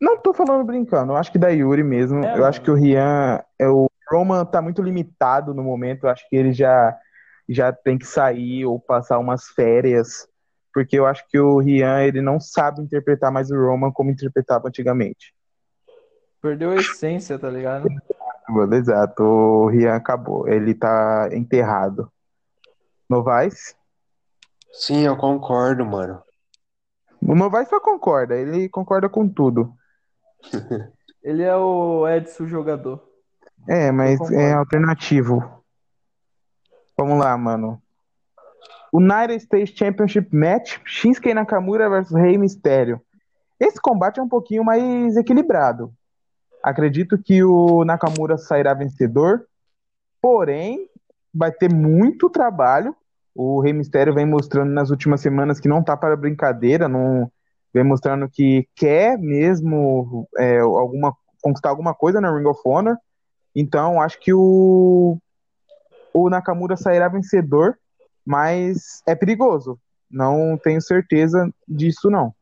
Não 0.00 0.18
tô 0.18 0.32
falando 0.32 0.64
brincando, 0.64 1.12
eu 1.12 1.16
acho 1.16 1.30
que 1.30 1.38
da 1.38 1.48
Yuri 1.48 1.84
mesmo. 1.84 2.24
É, 2.24 2.38
eu 2.38 2.44
acho 2.44 2.60
que 2.60 2.70
o 2.70 2.74
Rian. 2.74 3.42
É, 3.58 3.68
o 3.68 3.88
Roman 4.10 4.44
tá 4.44 4.60
muito 4.60 4.82
limitado 4.82 5.54
no 5.54 5.62
momento. 5.62 6.04
Eu 6.04 6.10
acho 6.10 6.28
que 6.28 6.36
ele 6.36 6.52
já, 6.52 6.96
já 7.48 7.72
tem 7.72 7.96
que 7.96 8.06
sair 8.06 8.64
ou 8.66 8.80
passar 8.80 9.18
umas 9.18 9.48
férias. 9.48 10.28
Porque 10.74 10.98
eu 10.98 11.06
acho 11.06 11.24
que 11.28 11.38
o 11.38 11.58
Rian 11.58 12.02
ele 12.02 12.20
não 12.20 12.40
sabe 12.40 12.80
interpretar 12.80 13.30
mais 13.30 13.50
o 13.50 13.56
Roman 13.56 13.92
como 13.92 14.10
interpretava 14.10 14.68
antigamente. 14.68 15.34
Perdeu 16.40 16.70
a 16.70 16.76
essência, 16.76 17.38
tá 17.38 17.48
ligado? 17.48 17.88
Exato, 18.72 19.22
o 19.22 19.66
Rian 19.68 19.94
acabou. 19.94 20.48
Ele 20.48 20.74
tá 20.74 21.28
enterrado. 21.32 22.10
Novaes? 23.08 23.76
Sim, 24.72 25.04
eu 25.04 25.16
concordo, 25.16 25.84
mano. 25.84 26.22
O 27.20 27.34
Novaes 27.34 27.68
só 27.68 27.78
concorda, 27.78 28.34
ele 28.34 28.68
concorda 28.68 29.08
com 29.08 29.28
tudo. 29.28 29.72
Ele 31.22 31.44
é 31.44 31.54
o 31.54 32.08
Edson 32.08 32.48
jogador. 32.48 33.00
É, 33.68 33.92
mas 33.92 34.20
é 34.32 34.54
alternativo. 34.54 35.62
Vamos 36.98 37.20
lá, 37.20 37.38
mano. 37.38 37.80
United 38.92 39.40
States 39.42 39.76
Championship 39.76 40.34
Match, 40.34 40.78
Shinsuke 40.84 41.32
Nakamura 41.32 41.88
versus 41.88 42.14
Rey 42.14 42.36
Mysterio. 42.36 43.00
Esse 43.58 43.80
combate 43.80 44.18
é 44.18 44.22
um 44.22 44.28
pouquinho 44.28 44.64
mais 44.64 45.16
equilibrado. 45.16 45.94
Acredito 46.62 47.16
que 47.16 47.42
o 47.42 47.84
Nakamura 47.84 48.36
sairá 48.36 48.74
vencedor, 48.74 49.46
porém 50.20 50.88
vai 51.32 51.50
ter 51.50 51.72
muito 51.72 52.28
trabalho. 52.28 52.94
O 53.34 53.60
Rey 53.60 53.72
Mysterio 53.72 54.14
vem 54.14 54.26
mostrando 54.26 54.70
nas 54.70 54.90
últimas 54.90 55.20
semanas 55.20 55.58
que 55.58 55.68
não 55.68 55.82
tá 55.82 55.96
para 55.96 56.16
brincadeira, 56.16 56.88
não 56.88 57.30
vem 57.72 57.82
mostrando 57.84 58.28
que 58.28 58.68
quer 58.74 59.18
mesmo 59.18 60.28
é, 60.38 60.58
alguma 60.58 61.16
conquistar 61.40 61.70
alguma 61.70 61.94
coisa 61.94 62.20
na 62.20 62.36
Ring 62.36 62.46
of 62.46 62.60
Honor. 62.64 62.96
Então 63.54 64.00
acho 64.00 64.18
que 64.20 64.32
o 64.32 65.18
o 66.14 66.28
Nakamura 66.28 66.76
sairá 66.76 67.08
vencedor, 67.08 67.78
mas 68.24 69.02
é 69.06 69.14
perigoso. 69.14 69.80
Não 70.10 70.58
tenho 70.62 70.80
certeza 70.80 71.50
disso 71.66 72.10
não. 72.10 72.34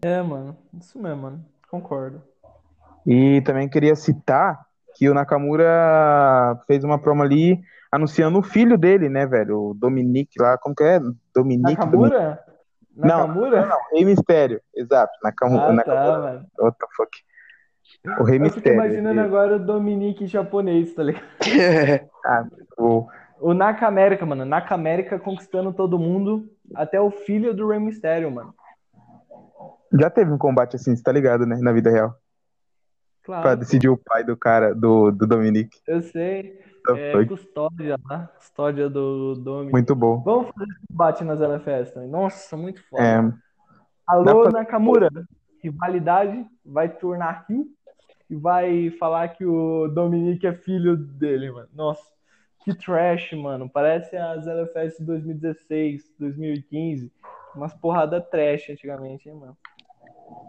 É, 0.00 0.22
mano. 0.22 0.56
Isso 0.78 0.98
mesmo, 0.98 1.22
mano. 1.22 1.44
Concordo. 1.68 2.22
E 3.04 3.40
também 3.42 3.68
queria 3.68 3.96
citar 3.96 4.65
que 4.96 5.08
o 5.10 5.14
Nakamura 5.14 6.58
fez 6.66 6.82
uma 6.84 6.98
promo 6.98 7.22
ali 7.22 7.60
anunciando 7.92 8.38
o 8.38 8.42
filho 8.42 8.76
dele, 8.78 9.08
né, 9.08 9.26
velho? 9.26 9.70
O 9.70 9.74
Dominique 9.74 10.40
lá, 10.40 10.56
como 10.58 10.74
que 10.74 10.82
é? 10.84 10.98
Dominique. 11.34 11.70
Nakamura? 11.78 12.40
Não, 12.96 13.06
Nakamura? 13.08 13.60
Não, 13.60 13.68
não, 13.68 13.78
Rei 13.92 14.04
Mistério, 14.04 14.60
exato. 14.74 15.12
Nakamura. 15.22 15.62
Ah, 15.62 15.66
tá, 15.66 15.72
Nakamura. 15.74 16.18
mano. 16.18 16.46
What 16.58 16.78
the 16.78 16.86
fuck? 16.96 18.20
O 18.20 18.24
Rei 18.24 18.36
Eu 18.38 18.40
Mistério. 18.42 18.72
imaginando 18.74 19.20
ele- 19.20 19.26
agora 19.26 19.56
o 19.56 19.58
Dominique 19.58 20.26
japonês, 20.26 20.94
tá 20.94 21.02
ligado? 21.02 21.24
Ah, 22.24 22.44
o- 22.78 23.06
O 23.38 23.52
Nakamérica, 23.52 24.24
mano. 24.24 24.44
Nakamérica 24.46 25.18
conquistando 25.18 25.70
todo 25.72 25.98
mundo, 25.98 26.48
até 26.74 26.98
o 26.98 27.10
filho 27.10 27.52
do 27.54 27.68
Rey 27.68 27.78
Mysterio, 27.78 28.30
mano. 28.30 28.54
Já 29.92 30.08
teve 30.10 30.32
um 30.32 30.38
combate 30.38 30.76
assim, 30.76 30.96
você 30.96 31.02
tá 31.02 31.12
ligado, 31.12 31.44
né? 31.46 31.56
Na 31.60 31.70
vida 31.72 31.90
real. 31.90 32.14
Pra 33.26 33.42
Claro, 33.42 33.58
decidir 33.60 33.88
o 33.88 33.96
pai 33.98 34.22
do 34.24 34.36
cara, 34.36 34.72
do, 34.74 35.10
do 35.10 35.26
Dominique. 35.26 35.80
eu 35.86 36.00
sei. 36.00 36.60
É 36.96 37.24
custódia 37.26 37.96
lá. 38.08 38.28
Custódia 38.38 38.88
do 38.88 39.34
Dominique. 39.34 39.72
Muito 39.72 39.96
bom. 39.96 40.22
Vamos 40.22 40.50
fazer 40.56 40.70
esse 40.70 40.86
combate 40.88 41.24
nas 41.24 41.40
LFS 41.40 41.92
também. 41.92 42.08
Nossa, 42.08 42.56
muito 42.56 42.80
foda. 42.88 43.02
É, 43.02 43.32
Alô, 44.06 44.42
pra- 44.42 44.52
Nakamura. 44.52 45.10
Rivalidade 45.60 46.46
vai 46.64 46.88
tornar 46.88 47.44
rio 47.48 47.66
e 48.30 48.36
vai 48.36 48.90
falar 48.90 49.28
que 49.30 49.44
o 49.44 49.88
Dominique 49.88 50.46
é 50.46 50.52
filho 50.54 50.96
dele, 50.96 51.50
mano. 51.50 51.68
Nossa, 51.74 52.04
que 52.64 52.72
trash, 52.72 53.32
mano. 53.32 53.68
Parece 53.68 54.16
as 54.16 54.46
LFS 54.46 54.98
de 55.00 55.04
2016, 55.06 56.14
2015. 56.20 57.12
Umas 57.56 57.74
porrada 57.74 58.20
trash 58.20 58.70
antigamente, 58.70 59.28
hein, 59.28 59.34
mano. 59.34 59.56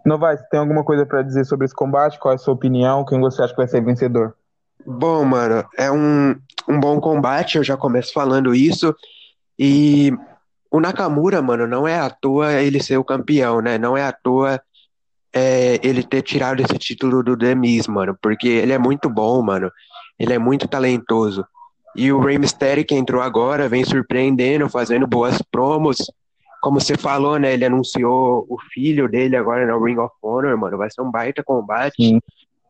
Novaes, 0.05 0.41
tem 0.49 0.59
alguma 0.59 0.83
coisa 0.83 1.05
pra 1.05 1.21
dizer 1.21 1.45
sobre 1.45 1.65
esse 1.65 1.75
combate? 1.75 2.19
Qual 2.19 2.31
é 2.31 2.35
a 2.35 2.37
sua 2.37 2.53
opinião? 2.53 3.05
Quem 3.05 3.19
você 3.19 3.41
acha 3.41 3.53
que 3.53 3.57
vai 3.57 3.67
ser 3.67 3.83
vencedor? 3.83 4.35
Bom, 4.85 5.25
mano, 5.25 5.65
é 5.77 5.91
um, 5.91 6.35
um 6.67 6.79
bom 6.79 6.99
combate, 6.99 7.57
eu 7.57 7.63
já 7.63 7.75
começo 7.75 8.13
falando 8.13 8.55
isso. 8.55 8.95
E 9.59 10.13
o 10.71 10.79
Nakamura, 10.79 11.41
mano, 11.41 11.67
não 11.67 11.87
é 11.87 11.99
à 11.99 12.09
toa 12.09 12.53
ele 12.53 12.81
ser 12.81 12.97
o 12.97 13.03
campeão, 13.03 13.61
né? 13.61 13.77
Não 13.77 13.97
é 13.97 14.03
à 14.03 14.11
toa 14.11 14.61
é, 15.33 15.79
ele 15.83 16.03
ter 16.03 16.21
tirado 16.21 16.61
esse 16.61 16.77
título 16.77 17.21
do 17.21 17.37
The 17.37 17.53
Miz, 17.53 17.87
mano, 17.87 18.17
porque 18.21 18.47
ele 18.47 18.73
é 18.73 18.77
muito 18.77 19.09
bom, 19.09 19.41
mano. 19.41 19.71
Ele 20.17 20.33
é 20.33 20.39
muito 20.39 20.67
talentoso. 20.67 21.45
E 21.95 22.11
o 22.11 22.19
Rey 22.19 22.37
Mysterio, 22.37 22.85
que 22.85 22.95
entrou 22.95 23.21
agora, 23.21 23.67
vem 23.67 23.83
surpreendendo, 23.83 24.69
fazendo 24.69 25.07
boas 25.07 25.41
promos. 25.51 25.97
Como 26.61 26.79
você 26.79 26.97
falou, 26.97 27.37
né? 27.37 27.53
Ele 27.53 27.65
anunciou 27.65 28.45
o 28.49 28.57
filho 28.71 29.07
dele 29.07 29.35
agora 29.35 29.65
na 29.65 29.77
Ring 29.77 29.97
of 29.97 30.13
Honor, 30.21 30.57
mano. 30.57 30.77
Vai 30.77 30.89
ser 30.89 31.01
um 31.01 31.11
baita 31.11 31.43
combate. 31.43 31.95
Sim. 31.95 32.21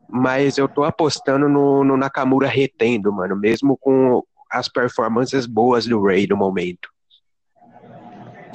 Mas 0.10 0.58
eu 0.58 0.68
tô 0.68 0.84
apostando 0.84 1.50
no, 1.50 1.84
no 1.84 1.98
Nakamura 1.98 2.48
retendo, 2.48 3.12
mano, 3.12 3.36
mesmo 3.36 3.78
com 3.78 4.24
as 4.50 4.70
performances 4.70 5.46
boas 5.46 5.86
do 5.86 6.02
Ray 6.02 6.28
no 6.28 6.38
momento. 6.38 6.90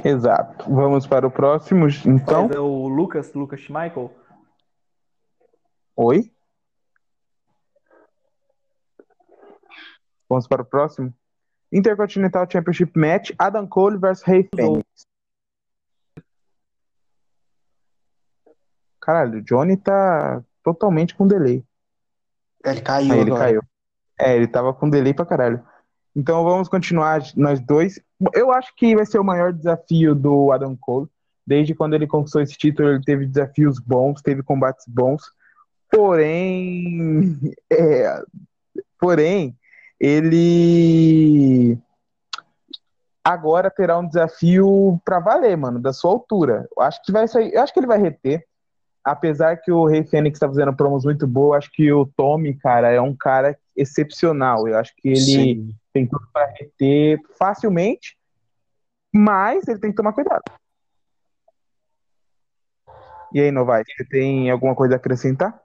Exato. 0.05 0.73
Vamos 0.73 1.07
para 1.07 1.27
o 1.27 1.31
próximo, 1.31 1.87
então. 2.07 2.49
Mas 2.49 2.57
é 2.57 2.61
o 2.61 2.89
Lucas, 2.89 3.33
Lucas 3.35 3.61
Schmeichel. 3.61 4.11
Oi? 5.95 6.33
Vamos 10.29 10.49
para 10.49 10.63
o 10.63 10.65
próximo. 10.65 11.13
Intercontinental 11.71 12.47
Championship 12.51 12.99
Match, 12.99 13.31
Adam 13.39 13.67
Cole 13.67 13.99
versus 13.99 14.25
Rey 14.25 14.49
Fênix. 14.55 14.85
Caralho, 19.03 19.41
o 19.41 19.43
Johnny 19.43 19.77
tá 19.77 20.41
totalmente 20.63 21.15
com 21.17 21.27
delay. 21.27 21.65
Ele 22.65 22.81
caiu 22.81 23.13
Aí 23.13 23.19
ele 23.19 23.31
agora. 23.33 23.45
caiu. 23.45 23.63
É, 24.19 24.37
ele 24.37 24.47
tava 24.47 24.73
com 24.73 24.89
delay 24.89 25.13
pra 25.13 25.27
caralho. 25.27 25.61
Então 26.15 26.45
vamos 26.45 26.69
continuar 26.69 27.21
nós 27.37 27.59
dois. 27.59 28.01
Eu 28.33 28.53
acho 28.53 28.73
que 28.77 28.95
vai 28.95 29.05
ser 29.05 29.19
o 29.19 29.25
maior 29.25 29.53
desafio 29.53 30.15
do 30.15 30.53
Adam 30.53 30.77
Cole. 30.77 31.09
Desde 31.45 31.75
quando 31.75 31.95
ele 31.95 32.07
conquistou 32.07 32.41
esse 32.41 32.57
título, 32.57 32.91
ele 32.91 33.03
teve 33.03 33.27
desafios 33.27 33.81
bons, 33.81 34.23
teve 34.23 34.41
combates 34.45 34.85
bons. 34.87 35.21
Porém, 35.91 37.41
é, 37.73 38.23
porém, 39.01 39.59
ele 39.99 41.77
agora 43.25 43.69
terá 43.69 43.99
um 43.99 44.07
desafio 44.07 45.01
pra 45.05 45.19
valer, 45.19 45.57
mano, 45.57 45.81
da 45.81 45.93
sua 45.93 46.13
altura. 46.13 46.69
Eu 46.77 46.83
acho 46.85 47.03
que 47.03 47.11
vai 47.11 47.27
sair, 47.27 47.53
eu 47.53 47.61
acho 47.61 47.73
que 47.73 47.81
ele 47.81 47.87
vai 47.89 47.99
reter. 47.99 48.47
Apesar 49.05 49.57
que 49.57 49.73
o 49.73 49.87
Rei 49.87 50.05
Fênix 50.05 50.39
tá 50.39 50.47
fazendo 50.47 50.75
promos 50.75 51.05
muito 51.05 51.27
boas, 51.27 51.49
eu 51.49 51.59
acho 51.59 51.71
que 51.73 51.93
o 51.93 52.07
Tommy, 52.07 52.55
cara, 52.57 52.91
é 52.91 53.01
um 53.01 53.17
cara 53.17 53.59
excepcional. 53.77 54.69
Eu 54.69 54.79
acho 54.79 54.95
que 54.97 55.09
ele 55.09 55.17
Sim. 55.17 55.75
tem 55.93 56.07
tudo 56.07 56.27
para 56.33 56.47
reter 56.47 57.19
facilmente, 57.39 58.17
mas 59.13 59.67
ele 59.67 59.81
tem 59.81 59.91
que 59.91 59.97
tomar 59.97 60.13
cuidado. 60.13 60.43
E 63.33 63.41
aí, 63.41 63.51
Novaes, 63.51 63.87
você 63.97 64.05
tem 64.05 64.51
alguma 64.51 64.75
coisa 64.75 64.95
a 64.95 64.97
acrescentar? 64.99 65.59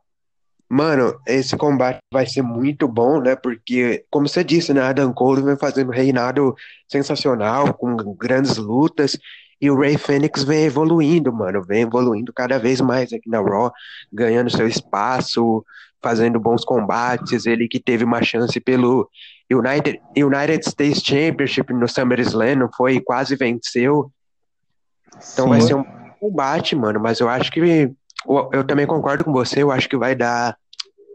Mano, 0.70 1.18
esse 1.26 1.56
combate 1.56 2.00
vai 2.12 2.26
ser 2.26 2.42
muito 2.42 2.88
bom, 2.88 3.22
né? 3.22 3.36
Porque, 3.36 4.06
como 4.10 4.28
você 4.28 4.44
disse, 4.44 4.74
né? 4.74 4.82
Adam 4.82 5.14
Cole 5.14 5.42
vem 5.42 5.58
fazendo 5.58 5.90
um 5.90 5.94
reinado 5.94 6.56
sensacional, 6.90 7.74
com 7.74 7.96
grandes 8.14 8.58
lutas, 8.58 9.18
e 9.60 9.72
o 9.72 9.80
Ray 9.80 9.98
Fênix 9.98 10.44
vem 10.44 10.66
evoluindo, 10.66 11.34
mano. 11.34 11.64
Vem 11.64 11.82
evoluindo 11.82 12.32
cada 12.32 12.60
vez 12.60 12.80
mais 12.80 13.12
aqui 13.12 13.30
na 13.30 13.42
Raw, 13.42 13.72
ganhando 14.12 14.50
seu 14.50 14.68
espaço, 14.68 15.66
fazendo 16.02 16.40
bons 16.40 16.64
combates. 16.64 17.46
Ele 17.46 17.68
que 17.68 17.80
teve 17.80 18.04
uma 18.04 18.22
chance 18.22 18.60
pelo 18.60 19.10
United, 19.52 20.00
United 20.16 20.68
States 20.68 21.02
Championship 21.04 21.74
no 21.74 21.88
SummerSlam, 21.88 22.56
não 22.56 22.70
foi? 22.72 23.00
Quase 23.00 23.36
venceu. 23.36 24.12
Então 25.34 25.50
vai 25.50 25.62
Sim. 25.62 25.68
ser 25.68 25.76
um 25.76 25.86
combate, 26.20 26.76
mano. 26.76 27.00
Mas 27.00 27.20
eu 27.20 27.28
acho 27.28 27.52
que. 27.52 27.92
Eu, 28.52 28.64
também 28.64 28.86
concordo 28.86 29.24
com 29.24 29.32
você, 29.32 29.64
eu 29.64 29.72
acho 29.72 29.88
que 29.88 29.96
vai 29.96 30.14
dar 30.14 30.58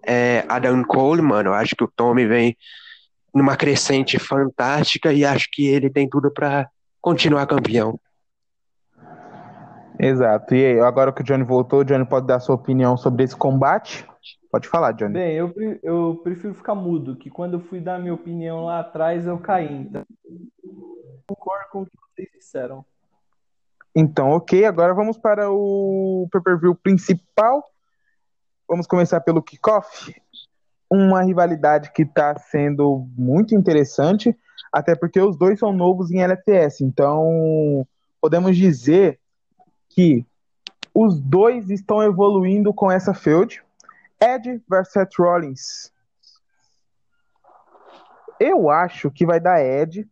é 0.05 0.45
Adam 0.49 0.83
Cole, 0.83 1.23
mano. 1.23 1.51
Eu 1.51 1.55
acho 1.55 1.77
que 1.77 1.85
o 1.85 1.93
Tommy 1.95 2.27
vem 2.27 2.57
numa 3.35 3.57
crescente 3.57 4.19
fantástica 4.19 5.13
e 5.13 5.25
acho 5.25 5.49
que 5.53 5.67
ele 5.67 5.89
tem 5.89 6.09
tudo 6.09 6.31
pra 6.31 6.69
continuar 7.01 7.47
campeão. 7.47 7.99
Exato. 10.03 10.53
E 10.53 10.67
aí, 10.67 10.81
agora 10.81 11.13
que 11.13 11.21
o 11.21 11.25
Johnny 11.25 11.45
voltou, 11.45 11.81
o 11.81 11.85
Johnny 11.85 12.05
pode 12.05 12.27
dar 12.27 12.41
sua 12.41 12.57
opinião 12.57 12.97
sobre 12.97 13.23
esse 13.23 13.37
combate? 13.37 14.05
Pode 14.51 14.67
falar, 14.67 14.91
Johnny. 14.93 15.15
Bem, 15.15 15.35
eu, 15.37 15.55
eu 15.81 16.21
prefiro 16.25 16.53
ficar 16.55 16.75
mudo, 16.75 17.15
que 17.15 17.31
quando 17.31 17.55
eu 17.55 17.61
fui 17.61 17.81
dar 17.81 18.01
minha 18.01 18.13
opinião 18.13 18.65
lá 18.65 18.81
atrás, 18.81 19.25
eu 19.25 19.39
caí. 19.39 19.73
Então, 19.73 20.05
concordo 21.25 21.67
com 21.71 21.83
o 21.83 21.87
que 21.87 21.97
vocês 21.97 22.29
disseram. 22.35 22.85
Então, 23.95 24.31
ok, 24.31 24.65
agora 24.65 24.93
vamos 24.93 25.17
para 25.17 25.51
o 25.53 26.29
pay-per-view 26.33 26.75
principal. 26.75 27.63
Vamos 28.69 28.89
começar 28.89 29.21
pelo 29.21 29.41
kickoff. 29.41 30.13
Uma 30.91 31.23
rivalidade 31.23 31.93
que 31.93 32.03
está 32.03 32.37
sendo 32.37 33.07
muito 33.17 33.55
interessante, 33.55 34.37
até 34.73 34.97
porque 34.97 35.21
os 35.21 35.39
dois 35.39 35.61
são 35.61 35.73
novos 35.73 36.11
em 36.11 36.23
LFS. 36.23 36.81
Então, 36.81 37.87
podemos 38.21 38.57
dizer 38.57 39.22
que 39.95 40.27
os 40.95 41.21
dois 41.21 41.71
estão 41.71 42.03
evoluindo 42.03 42.73
com 42.73 42.91
essa 42.91 43.15
feud. 43.15 43.63
Ed 44.21 44.63
versus 44.69 44.93
Seth 44.93 45.19
Rollins. 45.19 45.93
Eu 48.39 48.71
acho 48.71 49.11
que 49.11 49.27
vai 49.27 49.41
dar 49.41 49.65
Ed. 49.65 50.09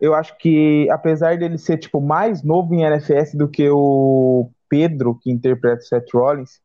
Eu 0.00 0.14
acho 0.14 0.36
que, 0.38 0.88
apesar 0.90 1.38
dele 1.38 1.56
ser 1.58 1.78
tipo 1.78 2.00
mais 2.00 2.42
novo 2.42 2.74
em 2.74 2.84
LFS 2.84 3.34
do 3.34 3.48
que 3.48 3.68
o 3.70 4.50
Pedro, 4.68 5.14
que 5.14 5.30
interpreta 5.30 5.82
o 5.82 5.86
Seth 5.86 6.10
Rollins, 6.12 6.60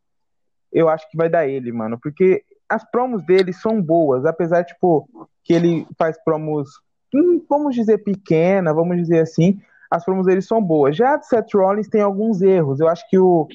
eu 0.72 0.90
acho 0.90 1.10
que 1.10 1.18
vai 1.18 1.30
dar 1.30 1.48
ele, 1.48 1.72
mano. 1.72 2.00
Porque 2.02 2.44
as 2.68 2.90
promos 2.90 3.24
dele 3.26 3.54
são 3.54 3.82
boas, 3.82 4.26
apesar, 4.26 4.64
tipo, 4.64 5.08
que 5.44 5.54
ele 5.54 5.88
faz 5.98 6.22
promos, 6.24 6.70
hum, 7.14 7.44
vamos 7.50 7.76
dizer, 7.76 8.00
pequena, 8.00 8.74
vamos 8.74 8.98
dizer 8.98 9.20
assim, 9.20 9.62
as 9.90 10.04
promos 10.04 10.26
dele 10.26 10.42
são 10.42 10.62
boas. 10.62 10.96
Já 10.96 11.14
a 11.14 11.18
do 11.18 11.26
Seth 11.26 11.54
Rollins 11.54 11.88
tem 11.88 12.02
alguns 12.02 12.42
erros. 12.42 12.80
Eu 12.80 12.88
acho 12.88 13.08
que 13.10 13.18
o, 13.18 13.48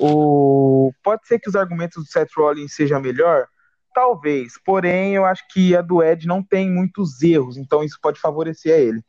o. 0.00 0.92
Pode 1.02 1.26
ser 1.26 1.38
que 1.38 1.48
os 1.48 1.56
argumentos 1.56 2.02
do 2.02 2.10
Seth 2.10 2.30
Rollins 2.36 2.74
sejam 2.74 3.00
melhor? 3.00 3.46
Talvez. 3.94 4.52
Porém, 4.64 5.14
eu 5.14 5.24
acho 5.24 5.42
que 5.50 5.74
a 5.74 5.82
do 5.82 6.02
Ed 6.02 6.26
não 6.26 6.42
tem 6.42 6.70
muitos 6.70 7.22
erros, 7.22 7.56
então 7.56 7.82
isso 7.82 7.98
pode 8.00 8.20
favorecer 8.20 8.74
a 8.74 8.78
ele. 8.78 9.02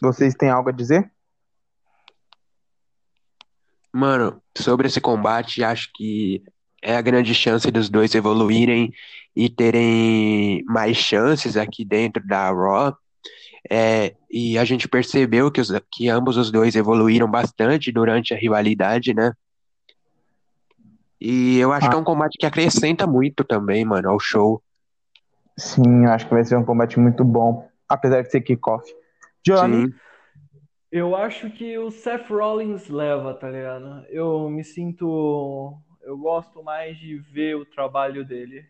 Vocês 0.00 0.34
têm 0.34 0.50
algo 0.50 0.68
a 0.68 0.72
dizer? 0.72 1.10
Mano, 3.92 4.42
sobre 4.56 4.88
esse 4.88 5.00
combate, 5.00 5.62
acho 5.62 5.90
que 5.94 6.42
é 6.82 6.96
a 6.96 7.02
grande 7.02 7.34
chance 7.34 7.70
dos 7.70 7.88
dois 7.88 8.14
evoluírem 8.14 8.92
e 9.36 9.48
terem 9.48 10.64
mais 10.64 10.96
chances 10.96 11.56
aqui 11.56 11.84
dentro 11.84 12.26
da 12.26 12.50
Raw. 12.50 12.96
É, 13.70 14.14
e 14.30 14.58
a 14.58 14.64
gente 14.64 14.88
percebeu 14.88 15.50
que, 15.50 15.60
os, 15.60 15.70
que 15.90 16.08
ambos 16.08 16.36
os 16.36 16.50
dois 16.50 16.74
evoluíram 16.74 17.30
bastante 17.30 17.92
durante 17.92 18.34
a 18.34 18.36
rivalidade, 18.36 19.14
né? 19.14 19.32
E 21.20 21.58
eu 21.58 21.72
acho 21.72 21.88
que 21.88 21.94
é 21.94 21.98
um 21.98 22.04
combate 22.04 22.36
que 22.36 22.46
acrescenta 22.46 23.06
muito 23.06 23.44
também, 23.44 23.84
mano, 23.84 24.10
ao 24.10 24.18
show. 24.18 24.60
Sim, 25.56 26.04
eu 26.04 26.10
acho 26.10 26.26
que 26.26 26.34
vai 26.34 26.44
ser 26.44 26.56
um 26.56 26.64
combate 26.64 26.98
muito 26.98 27.22
bom, 27.22 27.68
apesar 27.88 28.22
de 28.22 28.30
ser 28.30 28.40
kickoff. 28.40 28.84
Johnny, 29.44 29.86
Sim. 29.86 29.94
Eu 30.92 31.16
acho 31.16 31.48
que 31.48 31.78
o 31.78 31.90
Seth 31.90 32.28
Rollins 32.28 32.90
leva, 32.90 33.32
tá 33.32 33.48
ligado? 33.48 34.04
Eu 34.10 34.50
me 34.50 34.62
sinto. 34.62 35.74
Eu 36.02 36.18
gosto 36.18 36.62
mais 36.62 36.98
de 36.98 37.16
ver 37.16 37.56
o 37.56 37.64
trabalho 37.64 38.26
dele. 38.26 38.62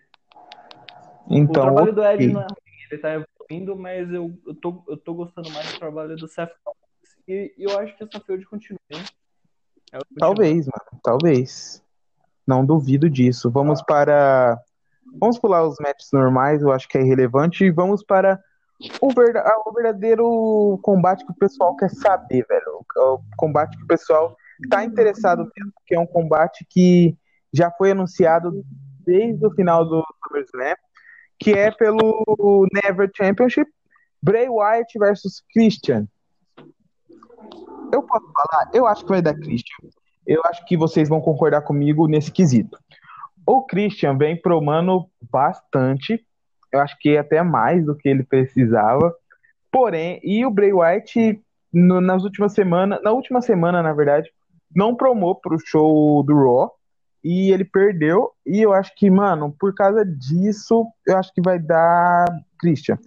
O 1.26 1.34
então, 1.34 1.64
trabalho 1.64 1.92
do 1.92 2.04
Ed 2.04 2.28
não 2.28 2.42
é 2.42 2.44
ruim, 2.44 2.90
ele 2.92 3.00
tá 3.00 3.24
evoluindo, 3.52 3.76
mas 3.76 4.10
eu, 4.12 4.32
eu, 4.46 4.54
tô, 4.54 4.82
eu 4.88 4.96
tô 4.96 5.14
gostando 5.14 5.50
mais 5.50 5.70
do 5.72 5.78
trabalho 5.78 6.16
do 6.16 6.28
Seth. 6.28 6.50
E, 7.28 7.54
e 7.56 7.64
eu 7.64 7.78
acho 7.78 7.96
que 7.96 8.04
essa 8.04 8.20
feud 8.20 8.44
continua, 8.46 8.78
hein? 8.90 9.02
Continua. 9.92 10.04
Talvez, 10.18 10.66
mano, 10.66 11.00
talvez. 11.02 11.82
Não 12.46 12.64
duvido 12.64 13.08
disso. 13.08 13.50
Vamos 13.50 13.82
para. 13.82 14.60
Vamos 15.20 15.38
pular 15.38 15.66
os 15.66 15.76
matches 15.78 16.10
normais, 16.12 16.62
eu 16.62 16.72
acho 16.72 16.88
que 16.88 16.96
é 16.96 17.02
irrelevante, 17.02 17.64
e 17.64 17.70
vamos 17.70 18.02
para 18.02 18.42
o, 19.00 19.12
verda- 19.12 19.42
ah, 19.42 19.62
o 19.66 19.72
verdadeiro 19.72 20.80
combate 20.82 21.24
que 21.24 21.32
o 21.32 21.36
pessoal 21.36 21.76
quer 21.76 21.90
saber, 21.90 22.46
velho. 22.48 22.80
O 22.96 23.20
combate 23.36 23.76
que 23.76 23.84
o 23.84 23.86
pessoal 23.86 24.34
tá 24.70 24.84
interessado 24.84 25.50
mesmo, 25.54 25.72
que 25.86 25.94
é 25.94 26.00
um 26.00 26.06
combate 26.06 26.66
que 26.68 27.14
já 27.52 27.70
foi 27.70 27.90
anunciado 27.90 28.64
desde 29.04 29.44
o 29.44 29.50
final 29.50 29.84
do 29.84 30.02
SummerSlam, 30.26 30.76
que 31.42 31.52
é 31.52 31.70
pelo 31.70 32.66
Never 32.72 33.10
Championship, 33.16 33.68
Bray 34.22 34.48
Wyatt 34.48 34.98
versus 34.98 35.42
Christian. 35.52 36.06
Eu 37.92 38.02
posso 38.02 38.26
falar? 38.32 38.70
Eu 38.72 38.86
acho 38.86 39.02
que 39.04 39.10
vai 39.10 39.20
dar 39.20 39.34
Christian. 39.34 39.88
Eu 40.26 40.40
acho 40.46 40.64
que 40.66 40.76
vocês 40.76 41.08
vão 41.08 41.20
concordar 41.20 41.62
comigo 41.62 42.06
nesse 42.06 42.30
quesito. 42.30 42.78
O 43.44 43.62
Christian 43.64 44.16
vem 44.16 44.40
promando 44.40 45.06
bastante. 45.30 46.24
Eu 46.72 46.80
acho 46.80 46.96
que 47.00 47.16
até 47.18 47.42
mais 47.42 47.84
do 47.84 47.96
que 47.96 48.08
ele 48.08 48.22
precisava. 48.22 49.12
Porém, 49.70 50.20
e 50.22 50.46
o 50.46 50.50
Bray 50.50 50.72
Wyatt 50.72 51.42
no- 51.72 52.00
nas 52.00 52.22
últimas 52.22 52.52
semanas, 52.52 53.02
na 53.02 53.10
última 53.10 53.42
semana, 53.42 53.82
na 53.82 53.92
verdade, 53.92 54.30
não 54.74 54.94
promou 54.94 55.34
pro 55.34 55.58
show 55.58 56.22
do 56.22 56.34
Raw 56.34 56.72
e 57.22 57.52
ele 57.52 57.64
perdeu. 57.64 58.30
E 58.46 58.60
eu 58.60 58.72
acho 58.72 58.94
que, 58.96 59.10
mano, 59.10 59.54
por 59.58 59.74
causa 59.74 60.04
disso, 60.04 60.86
eu 61.06 61.16
acho 61.16 61.32
que 61.32 61.40
vai 61.40 61.58
dar 61.58 62.26
Christian. 62.58 62.98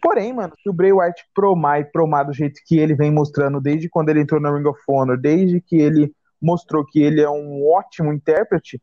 Porém, 0.00 0.32
mano, 0.32 0.52
se 0.62 0.68
o 0.68 0.72
Bray 0.72 0.92
Wyatt 0.92 1.24
promar 1.34 1.80
e 1.80 1.84
promar 1.84 2.26
do 2.26 2.32
jeito 2.32 2.60
que 2.66 2.78
ele 2.78 2.94
vem 2.94 3.10
mostrando 3.10 3.60
desde 3.60 3.88
quando 3.88 4.08
ele 4.08 4.20
entrou 4.20 4.40
na 4.40 4.54
Ring 4.54 4.66
of 4.66 4.80
Honor, 4.88 5.18
desde 5.18 5.60
que 5.60 5.76
ele 5.76 6.14
mostrou 6.40 6.84
que 6.84 7.02
ele 7.02 7.20
é 7.20 7.28
um 7.28 7.66
ótimo 7.66 8.12
intérprete, 8.12 8.80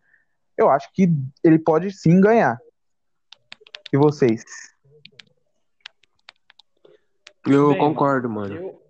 eu 0.58 0.70
acho 0.70 0.92
que 0.94 1.08
ele 1.44 1.60
pode 1.60 1.92
sim 1.92 2.20
ganhar. 2.20 2.60
E 3.92 3.98
vocês? 3.98 4.44
Eu 7.46 7.70
Bem, 7.70 7.78
concordo, 7.78 8.30
mano. 8.30 8.56
Eu, 8.56 8.82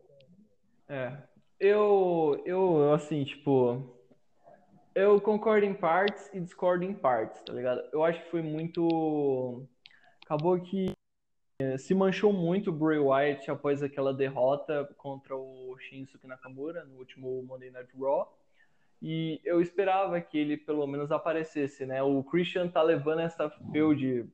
é, 0.87 1.17
eu, 1.59 2.41
eu, 2.45 2.93
assim, 2.93 3.23
tipo, 3.23 3.92
eu 4.95 5.19
concordo 5.19 5.65
em 5.65 5.73
partes 5.73 6.29
e 6.33 6.39
discordo 6.39 6.83
em 6.83 6.93
partes, 6.93 7.41
tá 7.43 7.53
ligado? 7.53 7.81
Eu 7.91 8.03
acho 8.03 8.23
que 8.23 8.29
foi 8.29 8.41
muito, 8.41 9.67
acabou 10.23 10.59
que 10.59 10.91
eh, 11.59 11.77
se 11.77 11.93
manchou 11.93 12.33
muito 12.33 12.69
o 12.69 12.73
Bray 12.73 12.99
Wyatt 12.99 13.49
após 13.49 13.81
aquela 13.81 14.13
derrota 14.13 14.89
contra 14.97 15.35
o 15.35 15.75
Shinsuke 15.79 16.27
Nakamura 16.27 16.83
no 16.85 16.97
último 16.97 17.43
Monday 17.43 17.71
Night 17.71 17.91
Raw. 17.99 18.37
E 19.01 19.41
eu 19.43 19.61
esperava 19.61 20.19
que 20.21 20.37
ele 20.37 20.57
pelo 20.57 20.87
menos 20.87 21.11
aparecesse, 21.11 21.85
né? 21.85 22.01
O 22.01 22.23
Christian 22.23 22.69
tá 22.69 22.81
levando 22.81 23.19
essa 23.19 23.49
feud 23.71 24.29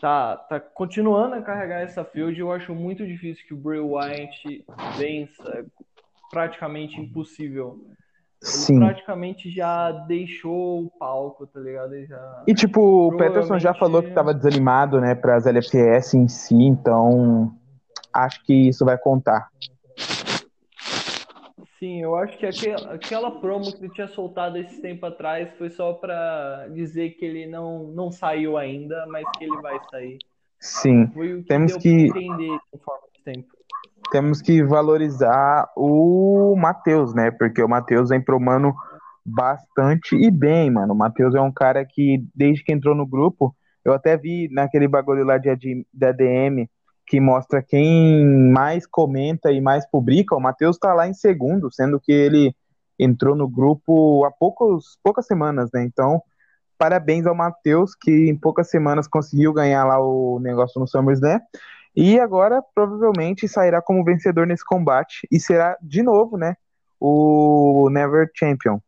tá, 0.00 0.36
tá 0.36 0.60
continuando 0.60 1.34
a 1.34 1.42
carregar 1.42 1.80
essa 1.80 2.04
field. 2.04 2.38
Eu 2.38 2.52
acho 2.52 2.74
muito 2.74 3.06
difícil 3.06 3.44
que 3.46 3.54
o 3.54 3.56
Bray 3.56 3.80
Wyatt 3.80 4.64
vença. 4.96 5.66
Praticamente 6.30 6.98
impossível. 6.98 7.84
Ele 8.44 8.50
Sim. 8.50 8.78
praticamente 8.80 9.48
já 9.50 9.92
deixou 9.92 10.86
o 10.86 10.90
palco, 10.98 11.46
tá 11.46 11.60
ligado? 11.60 11.94
Ele 11.94 12.06
já... 12.06 12.42
E 12.44 12.52
tipo, 12.52 13.06
o 13.06 13.16
Peterson 13.16 13.56
já 13.56 13.72
falou 13.72 14.02
que 14.02 14.10
tava 14.10 14.34
desanimado, 14.34 15.00
né, 15.00 15.14
para 15.14 15.36
as 15.36 15.46
LFS 15.46 16.14
em 16.14 16.26
si, 16.26 16.56
então 16.56 17.52
acho 18.12 18.44
que 18.44 18.52
isso 18.68 18.84
vai 18.84 18.98
contar. 18.98 19.48
Sim, 21.78 22.02
eu 22.02 22.16
acho 22.16 22.36
que 22.36 22.46
aquela, 22.46 22.94
aquela 22.94 23.30
promo 23.40 23.72
que 23.72 23.84
ele 23.84 23.92
tinha 23.92 24.08
soltado 24.08 24.58
esse 24.58 24.80
tempo 24.80 25.06
atrás 25.06 25.48
foi 25.56 25.70
só 25.70 25.92
pra 25.92 26.66
dizer 26.72 27.10
que 27.10 27.24
ele 27.24 27.46
não, 27.46 27.88
não 27.88 28.10
saiu 28.10 28.56
ainda, 28.56 29.04
mas 29.08 29.24
que 29.36 29.44
ele 29.44 29.60
vai 29.60 29.78
sair. 29.90 30.18
Sim. 30.60 31.08
Foi 31.08 31.34
o 31.34 31.42
que 31.42 31.48
Temos 31.48 31.76
que- 31.76 32.06
entender 32.06 32.58
conforme 32.70 33.06
o 33.08 33.24
tempo. 33.24 33.61
Temos 34.10 34.42
que 34.42 34.62
valorizar 34.62 35.70
o 35.76 36.54
Matheus, 36.56 37.14
né? 37.14 37.30
Porque 37.30 37.62
o 37.62 37.68
Matheus 37.68 38.10
vem 38.10 38.20
promando 38.20 38.74
bastante 39.24 40.16
e 40.16 40.30
bem, 40.30 40.70
mano. 40.70 40.92
O 40.92 40.96
Matheus 40.96 41.34
é 41.34 41.40
um 41.40 41.52
cara 41.52 41.84
que, 41.84 42.24
desde 42.34 42.64
que 42.64 42.72
entrou 42.72 42.94
no 42.94 43.06
grupo, 43.06 43.54
eu 43.84 43.92
até 43.92 44.16
vi 44.16 44.48
naquele 44.50 44.86
bagulho 44.88 45.24
lá 45.24 45.38
de, 45.38 45.86
da 45.92 46.12
DM 46.12 46.68
que 47.06 47.20
mostra 47.20 47.62
quem 47.62 48.24
mais 48.52 48.86
comenta 48.86 49.50
e 49.50 49.60
mais 49.60 49.88
publica. 49.90 50.36
O 50.36 50.40
Matheus 50.40 50.78
tá 50.78 50.94
lá 50.94 51.08
em 51.08 51.14
segundo, 51.14 51.72
sendo 51.72 52.00
que 52.00 52.12
ele 52.12 52.54
entrou 52.98 53.34
no 53.34 53.48
grupo 53.48 54.24
há 54.24 54.30
poucos, 54.30 54.98
poucas 55.02 55.26
semanas, 55.26 55.70
né? 55.72 55.84
Então, 55.84 56.22
parabéns 56.78 57.26
ao 57.26 57.34
Matheus, 57.34 57.94
que 57.94 58.10
em 58.30 58.36
poucas 58.36 58.70
semanas 58.70 59.08
conseguiu 59.08 59.52
ganhar 59.52 59.84
lá 59.84 60.00
o 60.00 60.38
negócio 60.40 60.80
no 60.80 60.86
SummerSlam. 60.86 61.40
E 61.94 62.18
agora 62.18 62.62
provavelmente 62.74 63.46
sairá 63.46 63.82
como 63.82 64.04
vencedor 64.04 64.46
nesse 64.46 64.64
combate 64.64 65.26
e 65.30 65.38
será 65.38 65.76
de 65.82 66.02
novo, 66.02 66.36
né, 66.36 66.56
o 66.98 67.88
Never 67.90 68.30
Champion. 68.34 68.78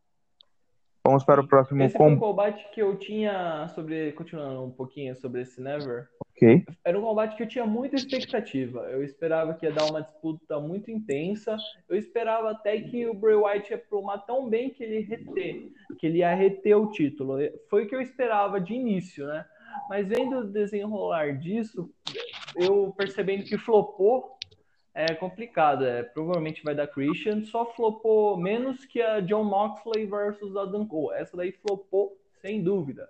Vamos 1.07 1.23
para 1.23 1.43
o 1.43 1.47
próximo 1.47 1.83
Esse 1.83 1.99
foi 1.99 2.07
um 2.07 2.19
combate. 2.19 2.67
que 2.73 2.81
eu 2.81 2.97
tinha 2.97 3.69
sobre. 3.75 4.13
Continuando 4.13 4.65
um 4.65 4.71
pouquinho 4.71 5.15
sobre 5.15 5.43
esse 5.43 5.61
Never. 5.61 6.09
Ok. 6.31 6.65
Era 6.83 6.99
um 6.99 7.03
combate 7.03 7.37
que 7.37 7.43
eu 7.43 7.47
tinha 7.47 7.67
muita 7.67 7.97
expectativa. 7.97 8.81
Eu 8.91 9.05
esperava 9.05 9.53
que 9.53 9.67
ia 9.67 9.73
dar 9.73 9.85
uma 9.85 10.01
disputa 10.01 10.59
muito 10.59 10.91
intensa. 10.91 11.59
Eu 11.91 11.99
esperava 11.99 12.53
até 12.53 12.81
que 12.81 13.07
o 13.07 13.13
Bray 13.13 13.35
Wyatt 13.35 13.71
ia 13.71 13.79
promar 13.79 14.25
tão 14.25 14.49
bem 14.49 14.71
que 14.71 14.83
ele 14.83 15.01
ia 15.01 15.07
reter, 15.07 15.69
que 15.99 16.07
ele 16.07 16.19
ia 16.19 16.35
reter 16.35 16.75
o 16.75 16.91
título. 16.91 17.37
Foi 17.69 17.85
o 17.85 17.87
que 17.87 17.95
eu 17.95 18.01
esperava 18.01 18.59
de 18.59 18.73
início, 18.73 19.27
né? 19.27 19.45
Mas 19.91 20.09
vendo 20.09 20.39
o 20.39 20.51
desenrolar 20.51 21.37
disso, 21.37 21.91
eu 22.57 22.95
percebendo 22.97 23.45
que 23.45 23.59
flopou, 23.59 24.39
é 24.95 25.15
complicado. 25.15 25.85
É, 25.85 26.03
provavelmente 26.03 26.63
vai 26.63 26.75
dar 26.75 26.87
Christian, 26.87 27.45
só 27.45 27.67
flopou 27.75 28.37
menos 28.37 28.85
que 28.85 29.03
a 29.03 29.21
John 29.21 29.45
Moxley 29.45 30.07
versus 30.07 30.57
Adam 30.57 30.87
Cole. 30.87 31.17
Essa 31.17 31.37
daí 31.37 31.53
flopou 31.53 32.17
sem 32.41 32.63
dúvida. 32.63 33.09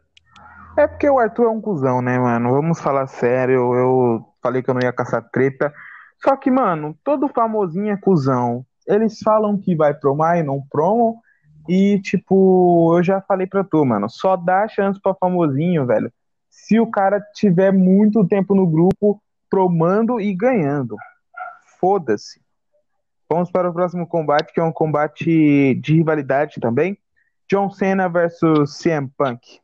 É 0.76 0.86
porque 0.86 1.08
o 1.08 1.18
Arthur 1.18 1.44
é 1.46 1.50
um 1.50 1.60
cuzão, 1.60 2.02
né, 2.02 2.18
mano? 2.18 2.50
Vamos 2.50 2.80
falar 2.80 3.06
sério. 3.06 3.74
Eu 3.74 4.24
falei 4.42 4.62
que 4.62 4.70
eu 4.70 4.74
não 4.74 4.82
ia 4.82 4.92
caçar 4.92 5.28
treta. 5.30 5.72
Só 6.22 6.36
que, 6.36 6.50
mano, 6.50 6.96
todo 7.04 7.28
famosinho 7.28 7.92
é 7.92 7.96
cuzão. 7.96 8.64
Eles 8.86 9.18
falam 9.20 9.56
que 9.56 9.76
vai 9.76 9.94
promar 9.94 10.38
e 10.38 10.42
não 10.42 10.60
promam. 10.70 11.16
E, 11.68 12.00
tipo, 12.00 12.96
eu 12.96 13.02
já 13.02 13.20
falei 13.20 13.46
pra 13.46 13.64
tu, 13.64 13.84
mano, 13.84 14.08
só 14.10 14.36
dá 14.36 14.68
chance 14.68 15.00
pra 15.00 15.14
famosinho, 15.14 15.86
velho. 15.86 16.12
Se 16.50 16.78
o 16.78 16.90
cara 16.90 17.20
tiver 17.34 17.72
muito 17.72 18.26
tempo 18.26 18.54
no 18.54 18.66
grupo 18.66 19.20
promando 19.54 20.20
e 20.20 20.34
ganhando. 20.34 20.96
Foda-se. 21.78 22.40
Vamos 23.30 23.52
para 23.52 23.70
o 23.70 23.72
próximo 23.72 24.04
combate, 24.04 24.52
que 24.52 24.58
é 24.58 24.64
um 24.64 24.72
combate 24.72 25.76
de 25.76 25.94
rivalidade 25.94 26.56
também. 26.60 26.98
John 27.48 27.70
Cena 27.70 28.08
versus 28.08 28.76
CM 28.76 29.08
Punk. 29.16 29.60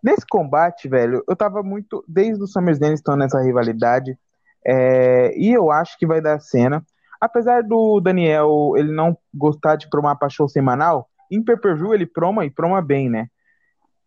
Nesse 0.00 0.24
combate, 0.24 0.88
velho, 0.88 1.24
eu 1.28 1.34
tava 1.34 1.60
muito. 1.60 2.04
Desde 2.06 2.40
o 2.40 2.46
SummerSlam 2.46 2.94
estão 2.94 3.16
nessa 3.16 3.42
rivalidade. 3.42 4.16
é, 4.64 5.36
e 5.36 5.52
eu 5.52 5.72
acho 5.72 5.98
que 5.98 6.06
vai 6.06 6.20
dar 6.20 6.40
cena. 6.40 6.86
Apesar 7.20 7.64
do 7.64 8.00
Daniel 8.00 8.74
ele 8.76 8.92
não 8.92 9.18
gostar 9.34 9.74
de 9.74 9.90
promar 9.90 10.16
pra 10.16 10.28
show 10.28 10.48
semanal, 10.48 11.08
em 11.28 11.42
pay-per-view 11.42 11.92
ele 11.92 12.06
proma 12.06 12.44
e 12.44 12.50
proma 12.50 12.80
bem, 12.80 13.10
né? 13.10 13.26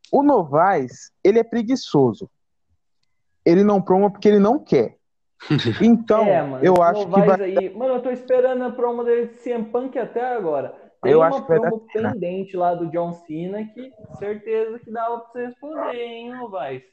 O 0.10 0.24
Novaes, 0.24 1.12
ele 1.22 1.40
é 1.40 1.44
preguiçoso. 1.44 2.30
Ele 3.46 3.64
não 3.64 3.82
proma 3.82 4.12
porque 4.12 4.28
ele 4.28 4.40
não 4.40 4.60
quer. 4.60 4.98
Então, 5.82 6.28
é, 6.28 6.44
mano, 6.44 6.64
eu 6.64 6.82
acho 6.84 7.06
que 7.06 7.22
vai. 7.22 7.42
aí. 7.42 7.70
Mano, 7.76 7.96
eu 7.96 8.02
tô 8.02 8.12
esperando 8.12 8.64
a 8.64 8.72
promo 8.72 9.04
dele 9.04 9.28
de 9.28 9.40
CM 9.40 9.66
Punk 9.66 9.98
até 9.98 10.36
agora. 10.36 10.76
Tem 11.02 11.14
Eu 11.14 11.20
uma 11.20 11.28
acho 11.30 11.42
que 11.42 11.48
vai 11.48 11.60
dar 11.60 11.70
promo 11.70 11.88
pendente 11.92 12.56
lá 12.56 12.76
do 12.76 12.88
John 12.92 13.12
Cena 13.14 13.66
que 13.66 13.92
certeza 14.20 14.78
que 14.78 14.92
dava 14.92 15.20
pra 15.20 15.32
você 15.32 15.46
responder, 15.48 15.98
hein, 15.98 16.36
Novaes? 16.36 16.84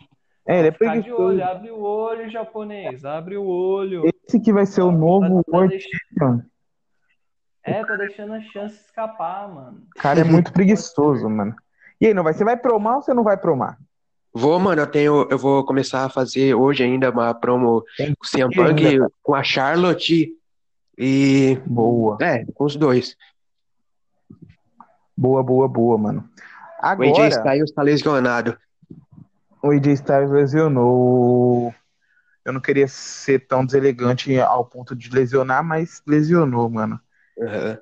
É, 0.46 0.60
ele 0.60 0.68
é 0.68 0.72
Ficar 0.72 0.86
de 0.86 0.92
preguiçoso. 1.02 1.22
olho, 1.22 1.44
abre 1.44 1.70
o 1.70 1.80
olho, 1.80 2.30
japonês, 2.30 3.04
abre 3.04 3.36
o 3.36 3.44
olho. 3.46 4.04
Esse 4.26 4.40
que 4.40 4.50
vai 4.50 4.64
ser 4.64 4.80
o 4.80 4.90
novo 4.90 5.42
Tá- 5.44 5.50
tá 5.50 5.58
World 5.58 5.78
Champion. 5.78 6.40
É, 7.62 7.84
tá 7.84 7.96
deixando 7.96 8.32
a 8.32 8.40
chance 8.40 8.76
escapar, 8.76 9.46
mano. 9.46 9.82
O 9.94 10.00
cara 10.00 10.20
é 10.20 10.24
muito 10.24 10.50
preguiçoso, 10.54 11.28
mano. 11.28 11.54
E 12.00 12.06
aí, 12.06 12.14
não 12.14 12.22
vai? 12.22 12.32
Você 12.32 12.44
vai 12.44 12.56
promar 12.56 12.96
ou 12.96 13.02
você 13.02 13.12
não 13.12 13.22
vai 13.22 13.36
promar? 13.36 13.76
Vou, 14.32 14.58
mano, 14.60 14.82
eu 14.82 14.86
tenho, 14.86 15.26
eu 15.30 15.38
vou 15.38 15.64
começar 15.64 16.04
a 16.04 16.08
fazer 16.08 16.54
hoje 16.54 16.82
ainda 16.82 17.10
uma 17.10 17.34
promo 17.34 17.82
Tem 17.96 18.14
com 18.14 18.24
o 18.24 18.28
CM 18.30 18.54
Punk 18.54 18.98
com 19.22 19.34
a 19.34 19.42
Charlotte 19.42 20.30
e 20.96 21.60
Boa. 21.66 22.18
é, 22.20 22.44
com 22.54 22.64
os 22.64 22.76
dois. 22.76 23.16
Boa, 25.16 25.42
boa, 25.42 25.66
boa, 25.66 25.98
mano. 25.98 26.28
O 26.80 26.86
AJ 26.86 27.02
Agora, 27.02 27.28
Styles 27.28 27.72
tá 27.72 27.82
lesionado. 27.82 28.56
o 29.62 29.70
AJ 29.70 29.86
Styles 29.94 30.30
lesionou. 30.30 31.74
Eu 32.44 32.52
não 32.52 32.60
queria 32.60 32.86
ser 32.86 33.46
tão 33.46 33.64
deselegante 33.66 34.38
ao 34.40 34.64
ponto 34.64 34.94
de 34.94 35.10
lesionar, 35.10 35.64
mas 35.64 36.02
lesionou, 36.06 36.68
mano. 36.70 37.00
Aham. 37.40 37.78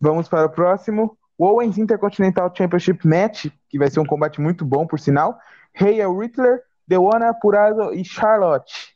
Vamos 0.00 0.28
para 0.28 0.46
o 0.46 0.50
próximo. 0.50 1.16
O 1.36 1.46
Owens 1.46 1.78
Intercontinental 1.78 2.52
Championship 2.54 3.06
Match, 3.06 3.46
que 3.68 3.78
vai 3.78 3.90
ser 3.90 4.00
um 4.00 4.06
combate 4.06 4.40
muito 4.40 4.64
bom, 4.64 4.86
por 4.86 4.98
sinal. 4.98 5.38
Rhea 5.72 6.08
Riddler, 6.08 6.62
Deonna 6.86 7.34
Purrazzo 7.34 7.92
e 7.92 8.04
Charlotte. 8.04 8.94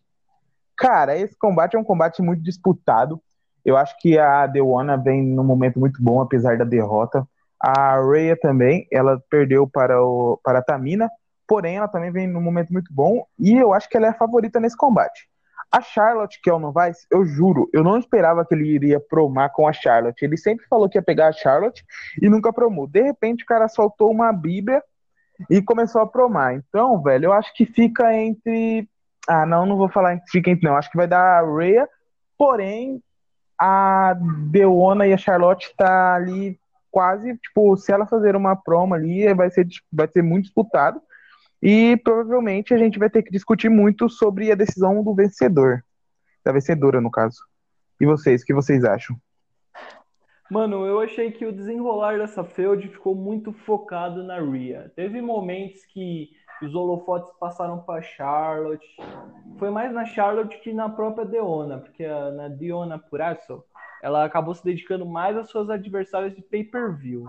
Cara, 0.77 1.17
esse 1.17 1.37
combate 1.37 1.75
é 1.75 1.79
um 1.79 1.85
combate 1.85 2.23
muito 2.23 2.43
disputado. 2.43 3.21
Eu 3.65 3.77
acho 3.77 3.97
que 3.99 4.19
a 4.19 4.47
Deonna 4.47 4.97
vem 4.97 5.23
num 5.23 5.43
momento 5.43 5.81
muito 5.81 6.03
bom, 6.03 6.21
apesar 6.21 6.57
da 6.57 6.65
derrota. 6.65 7.27
A 7.61 8.01
Rhea 8.01 8.37
também, 8.41 8.87
ela 8.93 9.21
perdeu 9.29 9.67
para, 9.67 10.01
o, 10.01 10.39
para 10.45 10.61
a 10.61 10.63
Tamina, 10.63 11.11
porém 11.47 11.77
ela 11.77 11.89
também 11.89 12.13
vem 12.13 12.29
num 12.29 12.41
momento 12.41 12.73
muito 12.73 12.93
bom 12.95 13.27
e 13.39 13.57
eu 13.57 13.73
acho 13.73 13.89
que 13.89 13.97
ela 13.97 14.07
é 14.07 14.11
a 14.11 14.15
favorita 14.15 14.61
nesse 14.61 14.77
combate. 14.77 15.29
A 15.71 15.83
Charlotte, 15.83 16.41
que 16.43 16.49
é 16.49 16.53
o 16.53 16.59
Novaes, 16.59 17.07
eu 17.11 17.27
juro, 17.27 17.69
eu 17.73 17.85
não 17.85 17.99
esperava 17.99 18.45
que 18.45 18.55
ele 18.55 18.69
iria 18.69 18.99
promar 18.99 19.53
com 19.53 19.69
a 19.69 19.73
Charlotte. 19.73 20.23
Ele 20.23 20.37
sempre 20.37 20.67
falou 20.67 20.89
que 20.89 20.97
ia 20.97 21.03
pegar 21.03 21.29
a 21.29 21.33
Charlotte 21.33 21.85
e 22.21 22.29
nunca 22.29 22.53
promou. 22.53 22.87
De 22.87 23.03
repente, 23.03 23.45
o 23.45 23.47
cara 23.47 23.69
soltou 23.69 24.11
uma 24.11 24.33
bíblia 24.33 24.83
e 25.51 25.61
começou 25.61 26.01
a 26.01 26.07
promar. 26.07 26.55
Então, 26.55 27.03
velho, 27.03 27.27
eu 27.27 27.33
acho 27.33 27.53
que 27.55 27.67
fica 27.67 28.15
entre. 28.15 28.89
Ah, 29.29 29.45
não, 29.45 29.67
não 29.67 29.77
vou 29.77 29.91
falar 29.91 30.19
que 30.21 30.31
fica 30.31 30.51
entre, 30.51 30.67
não. 30.67 30.77
Acho 30.77 30.91
que 30.91 30.97
vai 30.97 31.07
dar 31.07 31.43
a 31.43 31.57
Rhea, 31.57 31.87
porém, 32.39 33.03
a 33.59 34.15
Deona 34.51 35.07
e 35.07 35.13
a 35.13 35.19
Charlotte 35.19 35.75
tá 35.77 36.15
ali 36.15 36.59
quase, 36.91 37.37
tipo, 37.37 37.77
se 37.77 37.93
ela 37.93 38.07
fazer 38.07 38.35
uma 38.35 38.57
promo 38.57 38.95
ali, 38.95 39.33
vai 39.35 39.51
ser, 39.51 39.67
vai 39.93 40.09
ser 40.09 40.23
muito 40.23 40.45
disputado. 40.45 41.01
E 41.63 41.97
provavelmente 41.99 42.73
a 42.73 42.79
gente 42.79 42.99
vai 42.99 43.11
ter 43.11 43.23
que 43.23 43.31
discutir 43.31 43.69
muito 43.69 44.09
sobre 44.09 44.53
a 44.53 44.55
decisão 44.55 45.03
do 45.03 45.15
vencedor. 45.15 45.83
Da 46.45 46.53
vencedora, 46.53 47.01
no 47.01 47.11
caso. 47.11 47.39
E 48.01 48.07
vocês, 48.07 48.43
o 48.43 48.45
que 48.45 48.55
vocês 48.55 48.85
acham? 48.85 49.17
Mano, 50.51 50.87
eu 50.87 51.01
achei 51.01 51.31
que 51.31 51.45
o 51.45 51.53
desenrolar 51.53 52.17
dessa 52.17 52.43
feud 52.43 52.89
ficou 52.89 53.15
muito 53.15 53.53
focado 53.53 54.23
na 54.23 54.41
Rhea. 54.41 54.91
Teve 54.97 55.21
momentos 55.21 55.85
que 55.87 56.31
os 56.63 56.75
holofotes 56.75 57.31
passaram 57.39 57.81
para 57.81 58.01
Charlotte. 58.01 58.97
Foi 59.59 59.71
mais 59.71 59.93
na 59.93 60.07
Charlotte 60.07 60.59
que 60.61 60.73
na 60.73 60.89
própria 60.89 61.27
Deonna, 61.27 61.79
porque 61.79 62.05
a, 62.05 62.31
na 62.31 62.49
Deonna 62.49 62.99
Purrazzo, 62.99 63.63
ela 64.03 64.25
acabou 64.25 64.55
se 64.55 64.65
dedicando 64.65 65.05
mais 65.05 65.37
às 65.37 65.51
suas 65.51 65.69
adversárias 65.69 66.35
de 66.35 66.41
pay-per-view. 66.41 67.27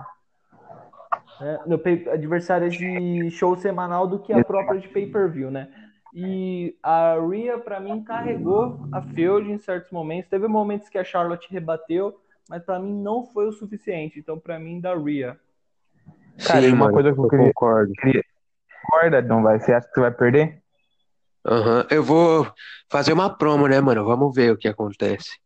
Né? 1.40 1.60
No 1.66 1.80
pay, 1.80 2.08
adversárias 2.10 2.74
de 2.76 3.30
show 3.32 3.56
semanal 3.56 4.08
do 4.08 4.20
que 4.20 4.34
a 4.34 4.44
própria 4.44 4.80
de 4.80 4.88
pay-per-view, 4.90 5.50
né? 5.50 5.70
E 6.14 6.76
a 6.82 7.16
Rhea, 7.20 7.58
pra 7.60 7.80
mim, 7.80 8.04
carregou 8.04 8.80
a 8.92 9.02
feud 9.02 9.52
em 9.52 9.58
certos 9.60 9.92
momentos. 9.92 10.30
Teve 10.30 10.48
momentos 10.48 10.90
que 10.90 10.98
a 10.98 11.04
Charlotte 11.04 11.48
rebateu, 11.52 12.20
mas 12.50 12.64
pra 12.64 12.80
mim 12.80 12.94
não 13.02 13.26
foi 13.28 13.48
o 13.48 13.52
suficiente. 13.52 14.20
Então, 14.20 14.40
pra 14.40 14.60
mim, 14.60 14.82
da 14.82 14.96
Rhea. 14.96 15.40
Cara, 16.48 16.62
Sim, 16.62 16.70
uma 16.70 16.86
mano, 16.86 16.94
coisa 16.94 17.14
que 17.14 17.20
eu 17.20 17.24
eu 17.24 17.30
queria- 17.30 17.46
concordo. 17.48 17.94
Concorda, 18.90 19.22
não 19.22 19.44
vai? 19.44 19.60
Você 19.60 19.72
acha 19.74 19.88
que 19.88 19.94
você 19.94 20.02
vai 20.02 20.12
perder? 20.12 20.62
Aham. 21.46 21.86
Eu 21.92 22.04
vou 22.04 22.52
fazer 22.90 23.14
uma 23.14 23.30
promo, 23.30 23.68
né, 23.68 23.80
mano? 23.80 24.04
Vamos 24.04 24.36
ver 24.36 24.52
o 24.52 24.58
que 24.58 24.68
acontece. 24.68 25.38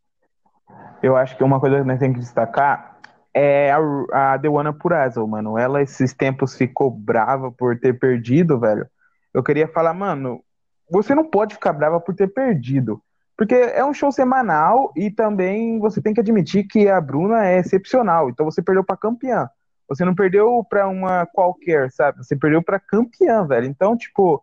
Eu 1.02 1.14
acho 1.16 1.36
que 1.36 1.44
uma 1.44 1.60
coisa 1.60 1.76
que 1.78 1.84
nós 1.84 1.98
temos 1.98 2.14
que 2.16 2.20
destacar 2.22 2.93
é 3.34 3.72
a, 3.72 4.32
a 4.34 4.36
Dewana 4.36 4.72
Purrazzo, 4.72 5.26
mano. 5.26 5.58
Ela 5.58 5.82
esses 5.82 6.14
tempos 6.14 6.54
ficou 6.56 6.90
brava 6.90 7.50
por 7.50 7.78
ter 7.78 7.98
perdido, 7.98 8.58
velho. 8.60 8.86
Eu 9.32 9.42
queria 9.42 9.66
falar, 9.66 9.92
mano, 9.92 10.42
você 10.88 11.14
não 11.14 11.28
pode 11.28 11.54
ficar 11.54 11.72
brava 11.72 12.00
por 12.00 12.14
ter 12.14 12.28
perdido. 12.28 13.02
Porque 13.36 13.54
é 13.54 13.84
um 13.84 13.92
show 13.92 14.12
semanal 14.12 14.92
e 14.96 15.10
também 15.10 15.78
você 15.80 16.00
tem 16.00 16.14
que 16.14 16.20
admitir 16.20 16.68
que 16.68 16.88
a 16.88 17.00
Bruna 17.00 17.44
é 17.46 17.58
excepcional. 17.58 18.30
Então 18.30 18.46
você 18.46 18.62
perdeu 18.62 18.84
pra 18.84 18.96
campeã. 18.96 19.48
Você 19.88 20.04
não 20.04 20.14
perdeu 20.14 20.64
pra 20.68 20.88
uma 20.88 21.26
qualquer, 21.26 21.90
sabe? 21.90 22.18
Você 22.18 22.36
perdeu 22.36 22.62
pra 22.62 22.78
campeã, 22.78 23.44
velho. 23.44 23.66
Então, 23.66 23.96
tipo, 23.96 24.42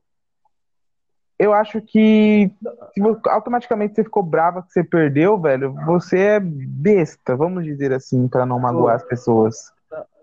eu 1.41 1.53
acho 1.53 1.81
que 1.81 2.51
automaticamente 3.27 3.95
você 3.95 4.03
ficou 4.03 4.21
brava 4.21 4.61
que 4.61 4.71
você 4.71 4.83
perdeu, 4.83 5.39
velho, 5.39 5.73
você 5.87 6.19
é 6.19 6.39
besta, 6.39 7.35
vamos 7.35 7.63
dizer 7.63 7.91
assim, 7.91 8.27
pra 8.27 8.45
não 8.45 8.59
magoar 8.59 8.95
as 8.95 9.03
pessoas. 9.03 9.73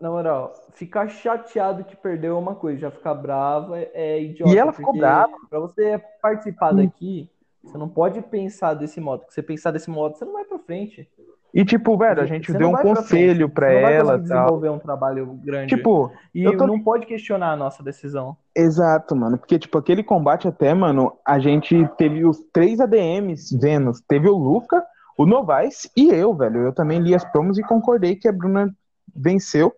Na 0.01 0.11
moral, 0.11 0.55
ficar 0.75 1.09
chateado 1.09 1.83
que 1.83 1.97
perdeu 1.97 2.37
é 2.37 2.39
uma 2.39 2.55
coisa, 2.55 2.79
já 2.79 2.91
ficar 2.91 3.15
brava 3.15 3.81
é, 3.93 4.23
idiota. 4.23 4.53
E 4.53 4.57
ela 4.57 4.73
ficou 4.73 4.97
brava. 4.97 5.33
Pra 5.51 5.59
você 5.59 6.01
participar 6.23 6.73
daqui, 6.73 7.29
você 7.65 7.77
não 7.77 7.89
pode 7.89 8.23
pensar 8.23 8.75
desse 8.75 9.01
modo. 9.01 9.25
Se 9.29 9.35
você 9.35 9.43
pensar 9.43 9.73
desse 9.73 9.91
modo, 9.91 10.17
você 10.17 10.25
não 10.25 10.35
vai 10.35 10.45
pra 10.45 10.61
frente. 10.61 11.11
E 11.55 11.65
tipo, 11.65 11.97
velho, 11.97 12.21
a 12.21 12.27
gente 12.27 12.53
Você 12.53 12.59
deu 12.59 12.69
um 12.69 12.73
vai 12.73 12.83
conselho 12.83 13.51
vai 13.55 13.95
ela, 13.95 14.13
tal. 14.13 14.19
desenvolver 14.19 14.69
um 14.69 14.79
trabalho 14.79 15.27
grande. 15.43 15.75
Tipo, 15.75 16.13
e 16.35 16.45
eu 16.45 16.57
tô- 16.57 16.67
não 16.67 16.79
pode 16.81 17.07
questionar 17.07 17.53
a 17.53 17.57
nossa 17.57 17.83
decisão. 17.83 18.37
exato, 18.55 19.17
mano, 19.17 19.39
porque 19.39 19.59
tipo, 19.59 19.79
aquele 19.79 20.03
combate 20.05 20.47
até, 20.47 20.75
mano, 20.75 21.13
a 21.27 21.39
gente 21.39 21.89
teve 21.97 22.25
os 22.25 22.39
três 22.53 22.81
ADMs 22.81 23.57
vendo, 23.59 23.93
teve 24.07 24.29
o 24.29 24.37
Luca, 24.37 24.85
o 25.17 25.25
Novaes 25.25 25.91
e 25.97 26.11
eu, 26.11 26.35
velho. 26.35 26.61
Eu 26.61 26.73
também 26.73 27.01
li 27.01 27.15
as 27.15 27.25
promos 27.25 27.59
e 27.59 27.63
concordei 27.63 28.15
que 28.15 28.29
a 28.29 28.33
Bruna 28.33 28.73
venceu. 29.17 29.75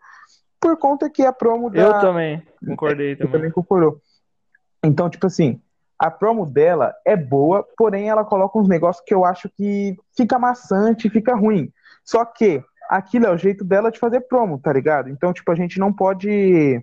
por 0.61 0.77
conta 0.77 1.09
que 1.09 1.23
a 1.25 1.33
promo 1.33 1.71
da. 1.71 1.81
Eu 1.81 2.01
também, 2.01 2.43
concordei 2.67 3.17
também. 3.17 3.33
também 3.33 3.51
concordou. 3.51 3.99
Então, 4.85 5.09
tipo 5.09 5.27
assim, 5.27 5.59
a 6.01 6.11
promo 6.11 6.47
dela 6.47 6.95
é 7.05 7.15
boa, 7.15 7.63
porém 7.77 8.09
ela 8.09 8.25
coloca 8.25 8.59
uns 8.59 8.67
negócios 8.67 9.05
que 9.05 9.13
eu 9.13 9.23
acho 9.23 9.51
que 9.51 9.95
fica 10.17 10.39
maçante, 10.39 11.11
fica 11.11 11.35
ruim. 11.37 11.71
Só 12.03 12.25
que 12.25 12.65
aquilo 12.89 13.27
é 13.27 13.31
o 13.31 13.37
jeito 13.37 13.63
dela 13.63 13.91
de 13.91 13.99
fazer 13.99 14.23
promo, 14.23 14.59
tá 14.59 14.73
ligado? 14.73 15.11
Então, 15.11 15.31
tipo, 15.31 15.53
a 15.53 15.55
gente 15.55 15.79
não 15.79 15.93
pode. 15.93 16.83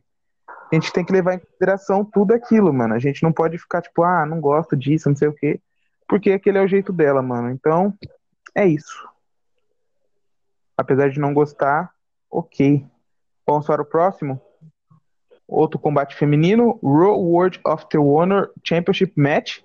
A 0.71 0.75
gente 0.75 0.93
tem 0.93 1.03
que 1.03 1.11
levar 1.11 1.33
em 1.33 1.39
consideração 1.39 2.05
tudo 2.05 2.35
aquilo, 2.35 2.71
mano. 2.71 2.93
A 2.93 2.99
gente 2.99 3.23
não 3.23 3.33
pode 3.33 3.57
ficar, 3.57 3.81
tipo, 3.81 4.03
ah, 4.03 4.23
não 4.23 4.39
gosto 4.39 4.77
disso, 4.77 5.09
não 5.09 5.15
sei 5.15 5.29
o 5.29 5.33
quê. 5.33 5.59
Porque 6.07 6.31
aquele 6.31 6.59
é 6.59 6.61
o 6.61 6.67
jeito 6.67 6.93
dela, 6.93 7.23
mano. 7.23 7.49
Então, 7.49 7.91
é 8.53 8.67
isso. 8.67 9.09
Apesar 10.77 11.09
de 11.09 11.19
não 11.19 11.33
gostar, 11.33 11.91
ok. 12.29 12.85
Vamos 13.47 13.65
para 13.65 13.81
o 13.81 13.85
próximo? 13.85 14.39
Outro 15.47 15.79
combate 15.79 16.15
feminino, 16.15 16.77
Raw 16.83 17.17
World 17.17 17.59
of 17.65 17.85
the 17.89 17.97
Honor 17.97 18.49
Championship 18.63 19.13
Match. 19.15 19.61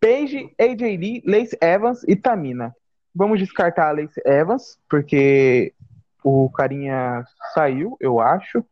Paige, 0.00 0.54
AJ 0.58 0.96
Lee, 0.96 1.22
Lace 1.26 1.56
Evans 1.60 2.02
e 2.06 2.16
Tamina. 2.16 2.74
Vamos 3.14 3.38
descartar 3.38 3.88
a 3.88 3.92
Lace 3.92 4.20
Evans, 4.24 4.78
porque 4.88 5.74
o 6.22 6.50
carinha 6.50 7.24
saiu, 7.54 7.96
eu 8.00 8.20
acho. 8.20 8.64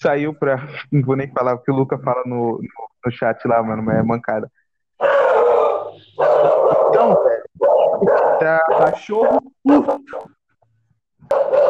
Saiu 0.00 0.34
pra. 0.34 0.56
Não 0.90 1.02
vou 1.02 1.16
nem 1.16 1.30
falar 1.30 1.54
o 1.54 1.58
que 1.58 1.70
o 1.70 1.74
Luca 1.74 1.98
fala 1.98 2.22
no, 2.24 2.58
no, 2.58 2.88
no 3.04 3.12
chat 3.12 3.46
lá, 3.46 3.62
mano, 3.62 3.82
mas 3.82 3.98
é 3.98 4.02
mancada. 4.02 4.50
Então. 6.88 7.22
Tá, 8.38 8.58
Cachorro. 8.78 9.40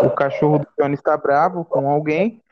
o 0.02 0.10
cachorro 0.10 0.58
do 0.58 0.68
Johnny 0.78 0.94
está 0.94 1.16
bravo 1.16 1.64
com 1.64 1.88
alguém. 1.88 2.42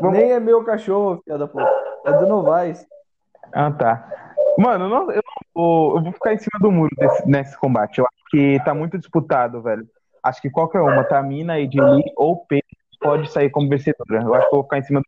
Vamos- 0.00 0.18
Nem 0.18 0.32
é 0.32 0.40
meu 0.40 0.64
cachorro, 0.64 1.20
filha 1.24 1.38
da 1.38 1.46
puta. 1.46 1.70
É 2.06 2.12
do 2.12 2.26
Novaes. 2.26 2.86
Ah, 3.52 3.70
tá. 3.70 4.08
Mano, 4.58 4.84
eu 4.86 4.88
não, 4.88 5.10
eu 5.10 5.22
não 5.24 5.32
vou, 5.54 5.96
eu 5.96 6.02
vou 6.04 6.12
ficar 6.12 6.34
em 6.34 6.38
cima 6.38 6.58
do 6.60 6.70
muro 6.70 6.90
desse- 6.96 7.26
nesse 7.28 7.56
combate. 7.58 7.98
Eu 7.98 8.06
acho 8.06 8.24
que 8.30 8.60
tá 8.64 8.74
muito 8.74 8.98
disputado, 8.98 9.62
velho. 9.62 9.86
Acho 10.22 10.40
que 10.40 10.50
qualquer 10.50 10.80
uma, 10.80 11.04
Tamina, 11.04 11.58
Edili 11.58 12.04
ou 12.16 12.44
Paige 12.46 12.62
pode 13.00 13.30
sair 13.30 13.50
como 13.50 13.68
vencedora. 13.68 14.22
Eu 14.22 14.34
acho 14.34 14.48
que 14.48 14.54
eu 14.54 14.58
vou 14.58 14.62
ficar 14.64 14.78
em 14.78 14.82
cima 14.82 15.00
do 15.00 15.06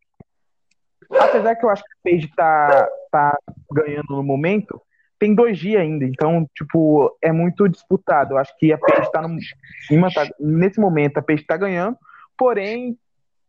Apesar 1.18 1.54
que 1.54 1.64
eu 1.64 1.70
acho 1.70 1.82
que 1.84 1.90
a 1.90 2.10
Paige 2.10 2.28
tá, 2.34 2.88
tá 3.10 3.38
ganhando 3.70 4.06
no 4.10 4.22
momento, 4.22 4.80
tem 5.18 5.34
dois 5.34 5.58
dias 5.58 5.80
ainda. 5.80 6.04
Então, 6.04 6.46
tipo, 6.56 7.14
é 7.22 7.30
muito 7.30 7.68
disputado. 7.68 8.32
Eu 8.34 8.38
acho 8.38 8.56
que 8.58 8.72
a 8.72 8.78
Paige 8.78 9.12
tá 9.12 9.22
no 9.22 9.38
cima, 9.86 10.08
tá, 10.12 10.26
nesse 10.40 10.80
momento 10.80 11.18
a 11.18 11.22
Paige 11.22 11.44
tá 11.44 11.56
ganhando, 11.56 11.96
porém 12.36 12.96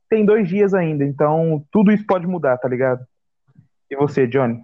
tem 0.09 0.25
dois 0.25 0.47
dias 0.47 0.73
ainda. 0.73 1.03
Então, 1.03 1.65
tudo 1.71 1.91
isso 1.91 2.05
pode 2.05 2.27
mudar, 2.27 2.57
tá 2.57 2.67
ligado? 2.67 3.05
E 3.89 3.95
você, 3.95 4.27
Johnny? 4.27 4.59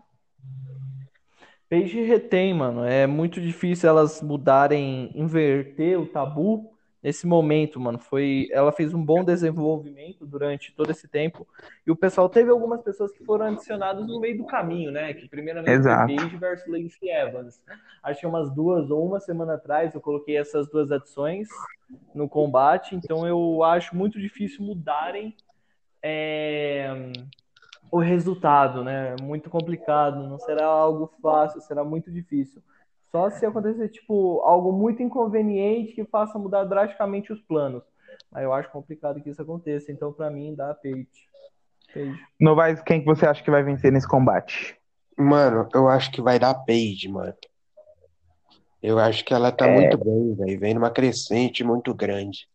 Paige 1.69 2.01
retém, 2.01 2.53
mano. 2.53 2.83
É 2.83 3.07
muito 3.07 3.39
difícil 3.39 3.89
elas 3.89 4.21
mudarem, 4.21 5.11
inverter 5.15 5.99
o 5.99 6.05
tabu 6.05 6.70
nesse 7.01 7.25
momento, 7.25 7.79
mano. 7.79 7.97
Foi, 7.97 8.47
ela 8.51 8.71
fez 8.71 8.93
um 8.93 9.03
bom 9.03 9.23
desenvolvimento 9.23 10.25
durante 10.25 10.71
todo 10.73 10.91
esse 10.91 11.07
tempo. 11.07 11.47
E 11.85 11.91
o 11.91 11.95
pessoal 11.95 12.29
teve 12.29 12.49
algumas 12.49 12.81
pessoas 12.81 13.11
que 13.11 13.23
foram 13.23 13.47
adicionadas 13.47 14.05
no 14.05 14.19
meio 14.19 14.37
do 14.37 14.45
caminho, 14.45 14.91
né? 14.91 15.13
Que 15.13 15.27
primeiramente 15.27 15.71
Exato. 15.71 16.07
foi 16.07 16.15
Paige 16.15 16.37
versus 16.37 16.67
Lacey 16.67 17.09
Evans. 17.09 17.61
Acho 18.03 18.19
que 18.19 18.27
umas 18.27 18.53
duas 18.53 18.89
ou 18.91 19.05
uma 19.05 19.19
semana 19.19 19.55
atrás 19.55 19.93
eu 19.93 20.01
coloquei 20.01 20.37
essas 20.37 20.69
duas 20.69 20.91
adições 20.91 21.47
no 22.13 22.29
combate. 22.29 22.95
Então 22.95 23.27
eu 23.27 23.63
acho 23.63 23.95
muito 23.95 24.19
difícil 24.19 24.63
mudarem 24.63 25.35
é, 26.03 27.11
o 27.91 27.99
resultado, 27.99 28.83
né? 28.83 29.15
Muito 29.21 29.49
complicado, 29.49 30.27
não 30.27 30.39
será 30.39 30.65
algo 30.65 31.11
fácil, 31.21 31.61
será 31.61 31.83
muito 31.83 32.11
difícil. 32.11 32.61
Só 33.11 33.29
se 33.29 33.45
acontecer, 33.45 33.89
tipo, 33.89 34.39
algo 34.41 34.71
muito 34.71 35.03
inconveniente 35.03 35.93
que 35.93 36.05
faça 36.05 36.39
mudar 36.39 36.63
drasticamente 36.63 37.33
os 37.33 37.41
planos. 37.41 37.83
Mas 38.31 38.43
eu 38.43 38.53
acho 38.53 38.71
complicado 38.71 39.21
que 39.21 39.29
isso 39.29 39.41
aconteça, 39.41 39.91
então 39.91 40.13
pra 40.13 40.29
mim 40.29 40.55
dá 40.55 40.73
Paige. 40.73 41.07
Novaes, 42.39 42.81
quem 42.81 43.01
que 43.01 43.05
você 43.05 43.25
acha 43.25 43.43
que 43.43 43.51
vai 43.51 43.63
vencer 43.63 43.91
nesse 43.91 44.07
combate? 44.07 44.77
Mano, 45.17 45.67
eu 45.73 45.89
acho 45.89 46.09
que 46.11 46.21
vai 46.21 46.39
dar 46.39 46.53
Paige, 46.53 47.09
mano. 47.09 47.33
Eu 48.81 48.97
acho 48.97 49.23
que 49.25 49.33
ela 49.33 49.51
tá 49.51 49.67
É. 49.67 49.75
muito 49.75 49.97
bem, 49.97 50.33
velho. 50.35 50.59
Vem 50.59 50.73
numa 50.73 50.89
crescente 50.89 51.63
muito 51.63 51.93
grande. 51.93 52.47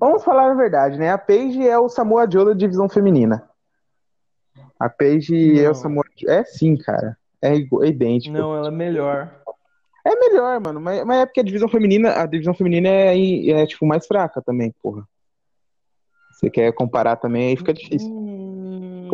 Vamos 0.00 0.24
falar 0.24 0.50
a 0.50 0.54
verdade, 0.54 0.98
né? 0.98 1.10
A 1.10 1.18
Paige 1.18 1.68
é 1.68 1.78
o 1.78 1.88
Samoa 1.88 2.28
Joe 2.28 2.46
da 2.46 2.52
divisão 2.54 2.88
feminina. 2.88 3.48
A 4.80 4.88
Paige 4.88 5.60
é 5.60 5.64
Não. 5.64 5.70
o 5.70 5.74
Samoa 5.74 6.04
Joe. 6.16 6.30
É 6.30 6.42
sim, 6.44 6.76
cara. 6.76 7.16
É, 7.40 7.54
igu- 7.54 7.84
é 7.84 7.88
idêntico. 7.88 8.36
Não, 8.36 8.56
ela 8.56 8.68
é 8.68 8.70
melhor. 8.72 9.41
É 10.04 10.14
melhor, 10.16 10.60
mano. 10.60 10.80
Mas, 10.80 11.04
mas 11.04 11.22
é 11.22 11.26
porque 11.26 11.40
a 11.40 11.44
divisão 11.44 11.68
feminina, 11.68 12.20
a 12.20 12.26
divisão 12.26 12.54
feminina 12.54 12.88
é, 12.88 13.50
é, 13.50 13.66
tipo 13.66 13.86
mais 13.86 14.06
fraca 14.06 14.42
também, 14.42 14.74
porra. 14.82 15.06
Você 16.30 16.50
quer 16.50 16.72
comparar 16.72 17.16
também, 17.16 17.48
aí 17.50 17.56
fica 17.56 17.72
difícil. 17.72 18.10
Hum, 18.10 19.08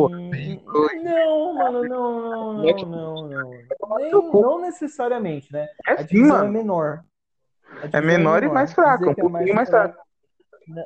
não, 1.03 1.53
mano, 1.53 1.83
não, 1.83 2.53
não, 2.53 2.57
não, 2.57 2.89
não, 2.89 3.29
não. 3.29 3.97
Nem- 3.97 4.31
Pô. 4.31 4.41
não 4.41 4.61
necessariamente, 4.61 5.51
né? 5.51 5.67
É 5.87 5.93
A 5.93 5.97
sim, 5.97 6.05
divisão 6.07 6.45
é 6.45 6.49
menor. 6.49 7.03
É 7.93 8.01
menor 8.01 8.43
e 8.43 8.47
mais 8.49 8.73
fraca, 8.73 9.05
um 9.05 9.11
é 9.11 9.15
pouquinho 9.15 9.55
mais 9.55 9.69
fraca. 9.69 9.99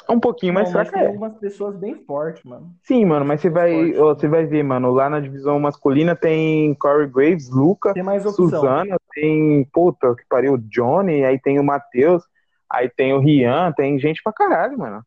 Um 0.10 0.20
pouquinho 0.20 0.54
mais 0.54 0.68
Não, 0.68 0.74
fraca 0.74 0.92
tem 0.92 1.02
é. 1.02 1.08
algumas 1.08 1.38
pessoas 1.38 1.76
bem 1.76 1.96
fortes, 2.06 2.44
mano. 2.44 2.74
Sim, 2.84 3.06
mano, 3.06 3.26
mas 3.26 3.42
você 3.42 3.50
vai, 3.50 3.94
Forte. 3.94 4.20
você 4.20 4.28
vai 4.28 4.46
ver, 4.46 4.64
mano, 4.64 4.92
lá 4.92 5.10
na 5.10 5.20
divisão 5.20 5.60
masculina 5.60 6.16
tem 6.16 6.74
Corey 6.76 7.08
Graves, 7.08 7.50
Luca, 7.50 7.94
Tem 7.94 8.04
mais 8.04 8.26
opção. 8.26 8.50
Suzana, 8.50 8.98
tem, 9.14 9.66
puta, 9.74 10.16
que 10.16 10.24
pariu, 10.30 10.54
o 10.54 10.58
Johnny, 10.58 11.24
aí 11.24 11.40
tem 11.40 11.60
o 11.60 11.64
Matheus, 11.64 12.24
aí 12.72 12.90
tem 12.90 13.14
o 13.14 13.20
Rian, 13.20 13.72
tem 13.74 14.00
gente 14.00 14.22
pra 14.24 14.34
caralho, 14.34 14.78
mano. 14.78 15.04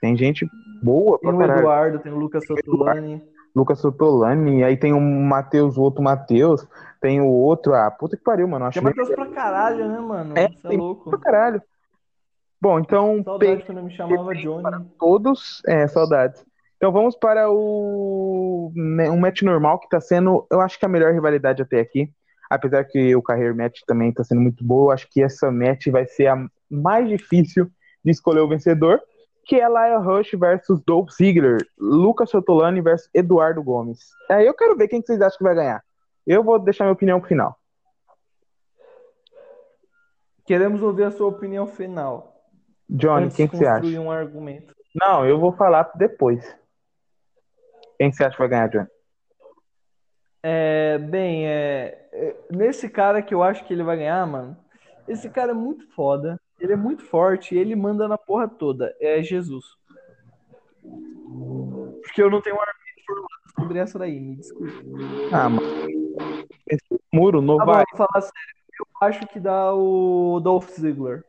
Tem 0.00 0.16
gente 0.16 0.46
boa 0.82 1.18
Tem 1.18 1.28
pra 1.30 1.36
o 1.36 1.38
caralho. 1.38 1.60
Eduardo, 1.60 1.98
tem 2.00 2.12
o 2.12 2.16
Lucas 2.18 2.46
Sotolani. 2.46 3.22
Lucas 3.54 3.78
Sotolani, 3.78 4.64
aí 4.64 4.76
tem 4.76 4.92
o 4.92 5.00
Matheus, 5.00 5.76
o 5.76 5.82
outro 5.82 6.02
Matheus, 6.02 6.66
tem 7.00 7.20
o 7.20 7.28
outro, 7.28 7.72
ah, 7.74 7.90
puta 7.90 8.16
que 8.16 8.22
pariu, 8.22 8.48
mano, 8.48 8.64
acho 8.64 8.80
Tem 8.80 8.82
Matheus 8.82 9.08
pra 9.10 9.26
caralho, 9.26 9.88
né, 9.88 9.98
mano? 10.00 10.34
É, 10.36 10.48
Você 10.48 10.66
é 10.66 10.68
tem 10.70 10.78
louco. 10.78 11.10
pra 11.10 11.18
caralho. 11.20 11.62
Bom, 12.60 12.80
então, 12.80 13.22
Saudade 13.22 13.62
quando 13.64 13.82
me 13.82 13.94
chamava 13.94 14.34
Johnny. 14.34 14.86
todos, 14.98 15.62
é, 15.66 15.86
saudades. 15.86 16.44
Então 16.76 16.90
vamos 16.90 17.16
para 17.16 17.48
o 17.50 18.72
né, 18.74 19.08
um 19.10 19.18
match 19.20 19.42
normal 19.42 19.78
que 19.78 19.88
tá 19.88 20.00
sendo, 20.00 20.46
eu 20.50 20.60
acho 20.60 20.78
que 20.78 20.84
a 20.84 20.88
melhor 20.88 21.12
rivalidade 21.12 21.62
até 21.62 21.80
aqui. 21.80 22.10
Apesar 22.50 22.84
que 22.84 23.14
o 23.16 23.22
Career 23.22 23.54
Match 23.54 23.80
também 23.86 24.12
tá 24.12 24.22
sendo 24.22 24.40
muito 24.40 24.64
boa, 24.64 24.94
acho 24.94 25.08
que 25.10 25.22
essa 25.22 25.50
match 25.50 25.88
vai 25.88 26.06
ser 26.06 26.28
a 26.28 26.46
mais 26.70 27.08
difícil 27.08 27.70
de 28.04 28.10
escolher 28.10 28.40
o 28.40 28.48
vencedor, 28.48 29.00
que 29.44 29.56
é 29.56 29.68
Lyle 29.68 30.04
Rush 30.04 30.32
versus 30.38 30.80
Dolph 30.86 31.10
Ziggler, 31.10 31.58
Lucas 31.78 32.30
Sotolani 32.30 32.80
versus 32.80 33.08
Eduardo 33.14 33.62
Gomes. 33.62 34.10
Aí 34.30 34.46
eu 34.46 34.54
quero 34.54 34.76
ver 34.76 34.88
quem 34.88 35.00
que 35.00 35.06
vocês 35.06 35.20
acham 35.20 35.38
que 35.38 35.44
vai 35.44 35.54
ganhar. 35.54 35.82
Eu 36.26 36.42
vou 36.42 36.58
deixar 36.58 36.84
minha 36.84 36.92
opinião 36.92 37.20
pro 37.20 37.28
final. 37.28 37.58
Queremos 40.46 40.82
ouvir 40.82 41.04
a 41.04 41.10
sua 41.10 41.28
opinião 41.28 41.66
final. 41.66 42.34
Johnny, 42.88 43.26
antes 43.26 43.36
quem 43.36 43.48
que 43.48 43.56
você 43.56 43.66
acha? 43.66 43.86
um 43.98 44.10
argumento. 44.10 44.74
Não, 44.94 45.26
eu 45.26 45.38
vou 45.38 45.52
falar 45.52 45.90
depois. 45.94 46.44
Quem 47.98 48.10
que 48.10 48.16
você 48.16 48.24
acha 48.24 48.36
que 48.36 48.42
vai 48.42 48.48
ganhar, 48.48 48.68
Johnny? 48.68 48.88
É, 50.46 50.98
bem, 50.98 51.46
é, 51.48 52.06
é, 52.12 52.36
nesse 52.50 52.86
cara 52.86 53.22
que 53.22 53.32
eu 53.32 53.42
acho 53.42 53.64
que 53.64 53.72
ele 53.72 53.82
vai 53.82 53.96
ganhar, 53.96 54.26
mano, 54.26 54.54
esse 55.08 55.30
cara 55.30 55.52
é 55.52 55.54
muito 55.54 55.86
foda, 55.94 56.38
ele 56.60 56.74
é 56.74 56.76
muito 56.76 57.02
forte, 57.02 57.54
ele 57.56 57.74
manda 57.74 58.06
na 58.06 58.18
porra 58.18 58.46
toda. 58.46 58.94
É 59.00 59.22
Jesus. 59.22 59.64
Porque 62.02 62.22
eu 62.22 62.28
não 62.30 62.42
tenho 62.42 62.56
um 62.56 62.60
argumento 62.60 63.06
formado 63.06 63.54
sobre 63.58 63.78
essa 63.78 63.98
daí, 63.98 64.20
me 64.20 64.36
desculpe. 64.36 64.74
Ah, 65.32 65.48
mano. 65.48 65.66
Esse 66.66 67.00
muro 67.10 67.40
não 67.40 67.56
Tá 67.56 67.64
bom, 67.64 67.72
vai. 67.72 67.84
vou 67.90 68.06
falar 68.06 68.20
sério. 68.20 68.54
Eu 68.78 68.86
acho 69.08 69.26
que 69.28 69.40
dá 69.40 69.72
o 69.72 70.40
Dolph 70.40 70.68
Ziggler. 70.68 71.24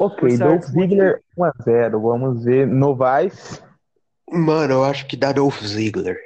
Ok, 0.00 0.36
Dolph 0.38 0.64
Ziggler 0.64 1.22
1x0. 1.36 2.02
Vamos 2.02 2.42
ver. 2.42 2.66
Novaes. 2.66 3.62
Mano, 4.28 4.74
eu 4.74 4.84
acho 4.84 5.06
que 5.06 5.16
dá 5.16 5.30
Dolph 5.30 5.60
Ziggler. 5.62 6.18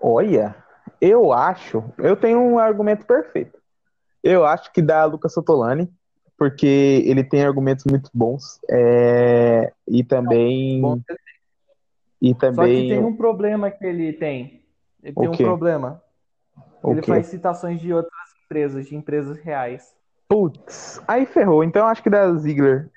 Olha, 0.00 0.54
eu 1.00 1.32
acho. 1.32 1.84
Eu 1.98 2.16
tenho 2.16 2.38
um 2.40 2.58
argumento 2.58 3.04
perfeito. 3.06 3.58
Eu 4.22 4.44
acho 4.44 4.72
que 4.72 4.82
dá 4.82 5.04
Lucas 5.04 5.32
Sotolani, 5.32 5.88
porque 6.36 7.02
ele 7.06 7.22
tem 7.22 7.44
argumentos 7.44 7.84
muito 7.88 8.10
bons. 8.12 8.58
é, 8.68 9.72
E 9.86 10.02
também. 10.04 10.80
Bom, 10.80 10.98
E 12.20 12.30
Só 12.30 12.34
que 12.34 12.40
também. 12.40 12.88
tem 12.88 13.04
um 13.04 13.16
problema 13.16 13.70
que 13.70 13.84
ele 13.84 14.12
tem. 14.12 14.62
Ele 15.02 15.14
tem 15.14 15.28
O 15.28 15.32
um 15.32 15.36
problema. 15.36 16.02
Ele 16.84 17.02
faz 17.02 17.26
citações 17.26 17.80
de 17.80 17.92
outras 17.92 18.12
empresas, 18.44 18.86
de 18.86 18.96
empresas 18.96 19.38
reais. 19.38 19.94
Putz, 20.28 21.00
aí 21.06 21.24
ferrou. 21.26 21.62
Então 21.62 21.82
eu 21.82 21.88
acho 21.88 22.02
que 22.02 22.10
dá 22.10 22.32
Ziggler. 22.34 22.90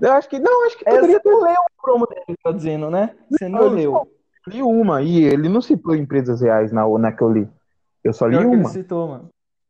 Eu 0.00 0.12
acho 0.12 0.28
que. 0.28 0.38
Não, 0.38 0.66
acho 0.66 0.78
que 0.78 0.88
É, 0.88 0.92
poderia 0.92 1.16
você 1.16 1.20
ter. 1.22 1.30
não 1.30 1.42
leu 1.42 1.52
o 1.54 1.82
promo 1.82 2.06
dele, 2.06 2.38
tá 2.42 2.52
dizendo, 2.52 2.90
né? 2.90 3.16
Você 3.30 3.48
não 3.48 3.62
eu 3.62 3.68
leu. 3.70 4.08
Li 4.46 4.62
uma, 4.62 5.02
e 5.02 5.22
ele 5.24 5.48
não 5.48 5.60
citou 5.60 5.94
empresas 5.94 6.40
reais 6.40 6.72
na, 6.72 6.86
na 6.98 7.12
que 7.12 7.22
eu 7.22 7.30
li. 7.32 7.48
Eu 8.04 8.12
só 8.12 8.26
li 8.26 8.32
Pior 8.36 8.42
que 8.42 8.48
ele 8.54 8.60
uma. 8.62 8.68
citou, 8.70 9.08
mano. 9.08 9.28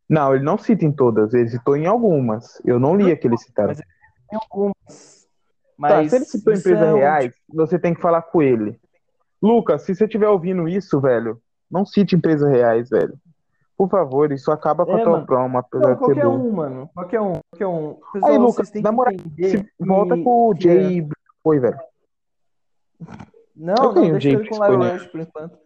Não, 0.08 0.34
ele 0.34 0.44
não 0.44 0.56
cita 0.56 0.84
em 0.84 0.92
todas, 0.92 1.34
ele 1.34 1.48
citou 1.50 1.76
em 1.76 1.86
algumas. 1.86 2.60
Eu 2.64 2.78
não 2.80 2.96
li 2.96 3.10
a 3.12 3.16
que 3.16 3.26
ele 3.26 3.36
citaram. 3.36 3.68
Mas 3.68 3.78
Tem 4.30 4.38
algumas. 4.42 4.74
Tá, 4.88 5.26
Mas 5.76 6.10
se 6.10 6.16
ele 6.16 6.24
citou 6.24 6.52
empresas 6.54 6.82
é 6.82 6.92
reais, 6.94 7.34
você 7.52 7.78
tem 7.78 7.94
que 7.94 8.00
falar 8.00 8.22
com 8.22 8.42
ele. 8.42 8.78
Lucas, 9.40 9.82
se 9.82 9.94
você 9.94 10.04
estiver 10.04 10.28
ouvindo 10.28 10.66
isso, 10.68 11.00
velho, 11.00 11.40
não 11.70 11.84
cite 11.86 12.16
empresas 12.16 12.50
reais, 12.50 12.88
velho. 12.88 13.14
Por 13.76 13.88
favor, 13.88 14.32
isso 14.32 14.50
acaba 14.50 14.84
com 14.84 14.96
É, 14.98 15.00
a 15.00 15.04
tua 15.04 15.12
mano. 15.12 15.26
promo, 15.26 15.58
apesar 15.58 15.86
Não, 15.86 15.92
de 15.92 15.98
qualquer 16.00 16.26
um, 16.26 16.50
mano. 16.52 16.90
Qualquer 16.92 17.20
um. 17.20 17.32
Qualquer 17.52 17.66
um. 17.68 17.94
Pessoal, 18.12 18.32
Aí, 18.32 18.38
Lucas, 18.38 18.72
na 18.72 18.82
que 18.82 18.90
moral, 18.96 19.14
volta 19.78 20.16
com 20.16 20.48
o 20.48 20.52
é- 20.52 20.60
Jay 20.60 21.08
Foi, 21.44 21.60
velho. 21.60 21.78
Não, 23.58 23.74
Eu 23.74 23.82
não, 23.82 23.94
tenho 23.94 24.12
deixa 24.12 24.30
Jay 24.30 24.38
ele 24.38 24.48
com 24.48 24.56
o 24.56 24.78
né? 24.78 24.92
Rush 24.92 25.06
por 25.08 25.20
enquanto. 25.20 25.58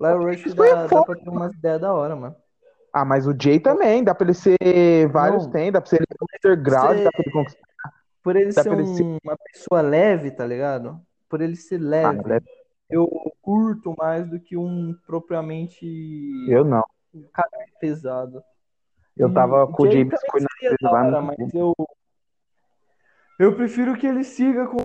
Lyle 0.00 0.24
Rush 0.24 0.54
Foi 0.54 0.68
dá, 0.70 0.86
dá 0.86 1.02
pra 1.02 1.14
ter 1.16 1.28
umas 1.28 1.52
ideias 1.54 1.80
da 1.80 1.92
hora, 1.92 2.14
mano. 2.14 2.36
Ah, 2.92 3.04
mas 3.04 3.26
o 3.26 3.34
Jay 3.38 3.58
também, 3.58 4.04
dá 4.04 4.14
pra 4.14 4.26
ele 4.26 4.34
ser 4.34 5.08
vários 5.10 5.46
Não. 5.46 5.52
tem, 5.52 5.72
dá 5.72 5.80
pra 5.80 5.88
ser 5.90 6.04
underground, 6.44 6.98
Você- 6.98 7.04
dá 7.04 7.10
pra 7.10 7.22
ele 7.24 7.32
conquistar. 7.32 7.68
Por 8.22 8.36
ele 8.36 8.52
Dá 8.52 8.62
ser 8.62 8.68
pra 8.70 8.78
ele 8.78 8.82
um- 8.88 8.94
ser- 8.94 9.18
uma 9.24 9.36
pessoa 9.52 9.80
leve, 9.80 10.30
tá 10.30 10.46
ligado? 10.46 11.00
Por 11.28 11.40
ele 11.40 11.56
ser 11.56 11.76
Ah, 11.76 11.88
leve, 11.88 12.22
leve. 12.28 12.46
eu 12.90 13.08
curto 13.40 13.94
mais 13.98 14.28
do 14.28 14.38
que 14.38 14.56
um 14.56 14.94
propriamente 15.06 15.84
Eu 16.48 16.64
não. 16.64 16.84
um 17.14 17.24
cara 17.32 17.48
pesado. 17.80 18.42
Eu 19.16 19.28
E 19.28 19.34
tava 19.34 19.66
com 19.66 19.82
o 19.82 19.90
Jay 19.90 20.04
Biscoito 20.04 20.46
na 20.82 20.90
hora, 20.90 21.10
no. 21.20 21.22
mas 21.22 21.54
eu 21.54 21.74
eu 23.38 23.56
prefiro 23.56 23.96
que 23.96 24.06
ele 24.06 24.22
siga 24.22 24.66
com 24.66 24.84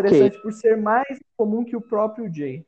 Interessante 0.00 0.40
por 0.42 0.52
ser 0.52 0.76
mais 0.76 1.18
comum 1.36 1.64
que 1.64 1.76
o 1.76 1.80
próprio 1.80 2.32
Jay. 2.32 2.64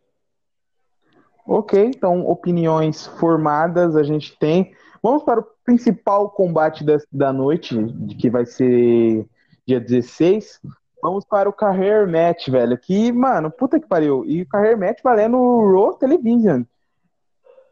Ok, 1.47 1.93
então 1.95 2.27
opiniões 2.27 3.07
formadas 3.07 3.95
a 3.97 4.03
gente 4.03 4.37
tem. 4.39 4.75
Vamos 5.03 5.23
para 5.23 5.41
o 5.41 5.47
principal 5.65 6.31
combate 6.31 6.85
da, 6.85 6.97
da 7.13 7.33
noite, 7.33 7.77
que 8.19 8.29
vai 8.29 8.45
ser 8.45 9.27
dia 9.67 9.81
16. 9.81 10.61
Vamos 11.01 11.25
para 11.25 11.49
o 11.49 11.53
Career 11.53 12.09
Match, 12.09 12.49
velho. 12.49 12.77
Que, 12.77 13.13
mano, 13.13 13.51
puta 13.51 13.79
que 13.79 13.87
pariu. 13.87 14.25
E 14.25 14.43
o 14.43 14.49
Career 14.49 14.77
Match 14.77 15.01
valendo 15.05 15.37
o 15.37 15.73
Raw 15.73 15.95
Television. 15.95 16.65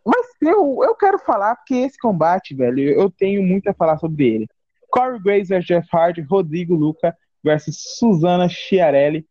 Mas 0.04 0.26
eu, 0.40 0.80
eu 0.84 0.94
quero 0.94 1.18
falar, 1.18 1.56
porque 1.56 1.74
esse 1.74 1.98
combate, 1.98 2.54
velho, 2.54 2.80
eu 2.80 3.10
tenho 3.10 3.42
muito 3.42 3.68
a 3.68 3.74
falar 3.74 3.98
sobre 3.98 4.26
ele. 4.26 4.48
Corey 4.90 5.18
Graves 5.20 5.48
versus 5.48 5.66
Jeff 5.66 5.88
Hardy, 5.92 6.20
Rodrigo 6.20 6.74
Luca 6.74 7.16
versus 7.42 7.96
Susana 7.96 8.48
Chiarelli. 8.48 9.26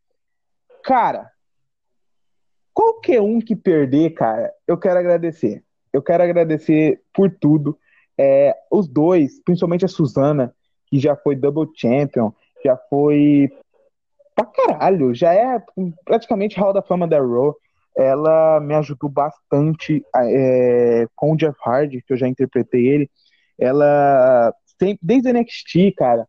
Cara, 0.83 1.31
qualquer 2.73 3.21
um 3.21 3.39
que 3.39 3.55
perder, 3.55 4.11
cara, 4.11 4.51
eu 4.67 4.77
quero 4.77 4.99
agradecer. 4.99 5.63
Eu 5.93 6.01
quero 6.01 6.23
agradecer 6.23 7.01
por 7.13 7.29
tudo. 7.29 7.77
É, 8.17 8.55
os 8.71 8.87
dois, 8.87 9.41
principalmente 9.43 9.85
a 9.85 9.87
Susana, 9.87 10.53
que 10.87 10.99
já 10.99 11.15
foi 11.15 11.35
double 11.35 11.71
champion, 11.75 12.31
já 12.63 12.77
foi 12.89 13.51
pra 14.35 14.45
caralho, 14.45 15.13
já 15.13 15.33
é 15.33 15.61
praticamente 16.03 16.59
Hall 16.59 16.73
da 16.73 16.81
Fama 16.81 17.07
da 17.07 17.19
Raw. 17.19 17.55
Ela 17.95 18.59
me 18.59 18.73
ajudou 18.75 19.09
bastante 19.09 20.03
é, 20.15 21.07
com 21.15 21.33
o 21.33 21.37
Jeff 21.37 21.57
Hardy, 21.63 22.01
que 22.01 22.13
eu 22.13 22.17
já 22.17 22.27
interpretei 22.27 22.87
ele. 22.87 23.09
Ela, 23.57 24.53
sempre, 24.79 24.99
desde 25.01 25.29
o 25.29 25.33
NXT, 25.33 25.95
cara, 25.95 26.27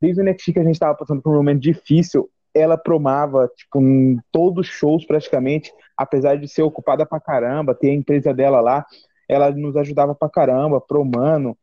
desde 0.00 0.20
o 0.20 0.24
NXT 0.24 0.52
que 0.52 0.58
a 0.60 0.64
gente 0.64 0.78
tava 0.78 0.94
passando 0.94 1.22
por 1.22 1.32
um 1.32 1.36
momento 1.36 1.60
difícil, 1.60 2.30
ela 2.56 2.78
promava, 2.78 3.50
tipo, 3.54 3.80
em 3.80 4.18
todos 4.32 4.66
os 4.66 4.72
shows 4.72 5.04
praticamente, 5.04 5.72
apesar 5.96 6.36
de 6.36 6.48
ser 6.48 6.62
ocupada 6.62 7.04
pra 7.04 7.20
caramba, 7.20 7.74
ter 7.74 7.90
a 7.90 7.94
empresa 7.94 8.32
dela 8.32 8.60
lá, 8.60 8.84
ela 9.28 9.50
nos 9.50 9.76
ajudava 9.76 10.14
pra 10.14 10.28
caramba, 10.28 10.80
promando. 10.80 11.56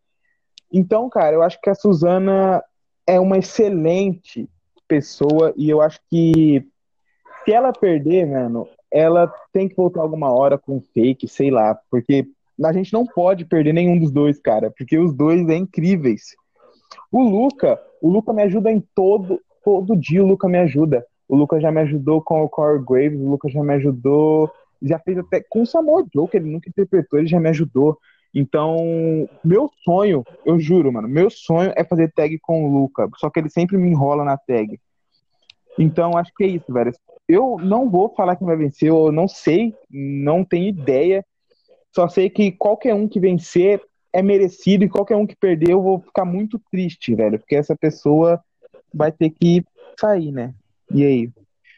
Então, 0.71 1.09
cara, 1.09 1.35
eu 1.35 1.43
acho 1.43 1.59
que 1.61 1.69
a 1.69 1.75
Suzana 1.75 2.63
é 3.07 3.19
uma 3.19 3.37
excelente 3.37 4.49
pessoa 4.87 5.53
e 5.55 5.69
eu 5.69 5.81
acho 5.81 5.99
que 6.09 6.65
se 7.43 7.51
ela 7.51 7.73
perder, 7.73 8.27
mano, 8.27 8.67
ela 8.91 9.31
tem 9.51 9.67
que 9.67 9.75
voltar 9.75 10.01
alguma 10.01 10.31
hora 10.31 10.57
com 10.57 10.79
fake, 10.79 11.27
sei 11.27 11.49
lá, 11.49 11.77
porque 11.89 12.27
a 12.63 12.71
gente 12.71 12.93
não 12.93 13.05
pode 13.05 13.45
perder 13.45 13.73
nenhum 13.73 13.99
dos 13.99 14.11
dois, 14.11 14.39
cara, 14.39 14.71
porque 14.71 14.97
os 14.97 15.13
dois 15.13 15.47
é 15.49 15.55
incríveis. 15.55 16.35
O 17.11 17.21
Luca, 17.21 17.79
o 18.01 18.09
Luca 18.09 18.31
me 18.31 18.43
ajuda 18.43 18.71
em 18.71 18.79
todo, 18.93 19.39
todo 19.63 19.95
dia 19.95 20.23
o 20.23 20.27
Luca 20.27 20.47
me 20.47 20.57
ajuda. 20.59 21.05
O 21.27 21.35
Luca 21.35 21.59
já 21.59 21.71
me 21.71 21.81
ajudou 21.81 22.21
com 22.21 22.43
o 22.43 22.49
Corey 22.49 22.83
Graves, 22.83 23.19
o 23.19 23.29
Luca 23.29 23.49
já 23.49 23.63
me 23.63 23.73
ajudou, 23.75 24.51
já 24.81 24.99
fez 24.99 25.17
até 25.17 25.41
com 25.49 25.61
o 25.61 25.65
Samuel 25.65 26.05
Joe, 26.13 26.27
que 26.27 26.37
ele 26.37 26.51
nunca 26.51 26.69
interpretou, 26.69 27.17
ele 27.17 27.27
já 27.27 27.39
me 27.39 27.49
ajudou. 27.49 27.97
Então, 28.33 29.29
meu 29.43 29.69
sonho, 29.83 30.23
eu 30.45 30.59
juro, 30.59 30.91
mano, 30.91 31.07
meu 31.07 31.29
sonho 31.29 31.71
é 31.75 31.83
fazer 31.83 32.11
tag 32.11 32.37
com 32.39 32.65
o 32.65 32.71
Luca, 32.71 33.07
só 33.17 33.29
que 33.29 33.39
ele 33.39 33.49
sempre 33.49 33.77
me 33.77 33.89
enrola 33.89 34.25
na 34.25 34.37
tag. 34.37 34.79
Então, 35.77 36.17
acho 36.17 36.31
que 36.35 36.43
é 36.43 36.47
isso, 36.47 36.71
velho. 36.71 36.91
Eu 37.27 37.57
não 37.57 37.89
vou 37.89 38.13
falar 38.13 38.35
quem 38.35 38.45
vai 38.45 38.57
vencer, 38.57 38.89
eu 38.89 39.11
não 39.11 39.27
sei, 39.27 39.73
não 39.89 40.43
tenho 40.43 40.67
ideia. 40.67 41.23
Só 41.95 42.07
sei 42.07 42.29
que 42.29 42.51
qualquer 42.51 42.93
um 42.95 43.07
que 43.07 43.19
vencer 43.19 43.81
é 44.11 44.21
merecido 44.21 44.83
e 44.83 44.89
qualquer 44.89 45.15
um 45.15 45.25
que 45.25 45.35
perder 45.35 45.71
eu 45.71 45.81
vou 45.81 45.99
ficar 45.99 46.25
muito 46.25 46.59
triste, 46.71 47.15
velho, 47.15 47.39
porque 47.39 47.55
essa 47.55 47.75
pessoa 47.75 48.39
vai 48.93 49.11
ter 49.11 49.29
que 49.29 49.63
sair, 49.99 50.31
né? 50.31 50.53
E 50.91 51.03
aí? 51.03 51.31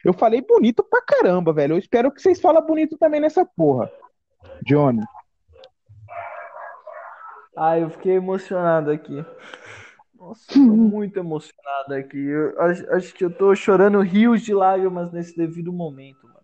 Eu 0.03 0.13
falei 0.13 0.41
bonito 0.41 0.83
pra 0.83 1.01
caramba, 1.01 1.51
velho. 1.53 1.73
Eu 1.73 1.79
espero 1.79 2.11
que 2.11 2.21
vocês 2.21 2.39
falem 2.39 2.61
bonito 2.65 2.97
também 2.97 3.19
nessa 3.19 3.45
porra. 3.45 3.91
Johnny. 4.63 5.01
Ah, 7.57 7.79
eu 7.79 7.89
fiquei 7.89 8.13
emocionado 8.13 8.91
aqui. 8.91 9.25
Nossa, 10.13 10.51
eu 10.51 10.65
tô 10.65 10.71
muito 10.75 11.17
emocionado 11.17 11.93
aqui. 11.93 12.17
Eu 12.17 12.59
acho, 12.61 12.91
acho 12.91 13.13
que 13.13 13.23
eu 13.25 13.33
tô 13.33 13.55
chorando 13.55 13.99
rios 14.01 14.41
de 14.41 14.53
lágrimas 14.53 15.11
nesse 15.11 15.35
devido 15.35 15.71
momento, 15.71 16.23
mano. 16.27 16.35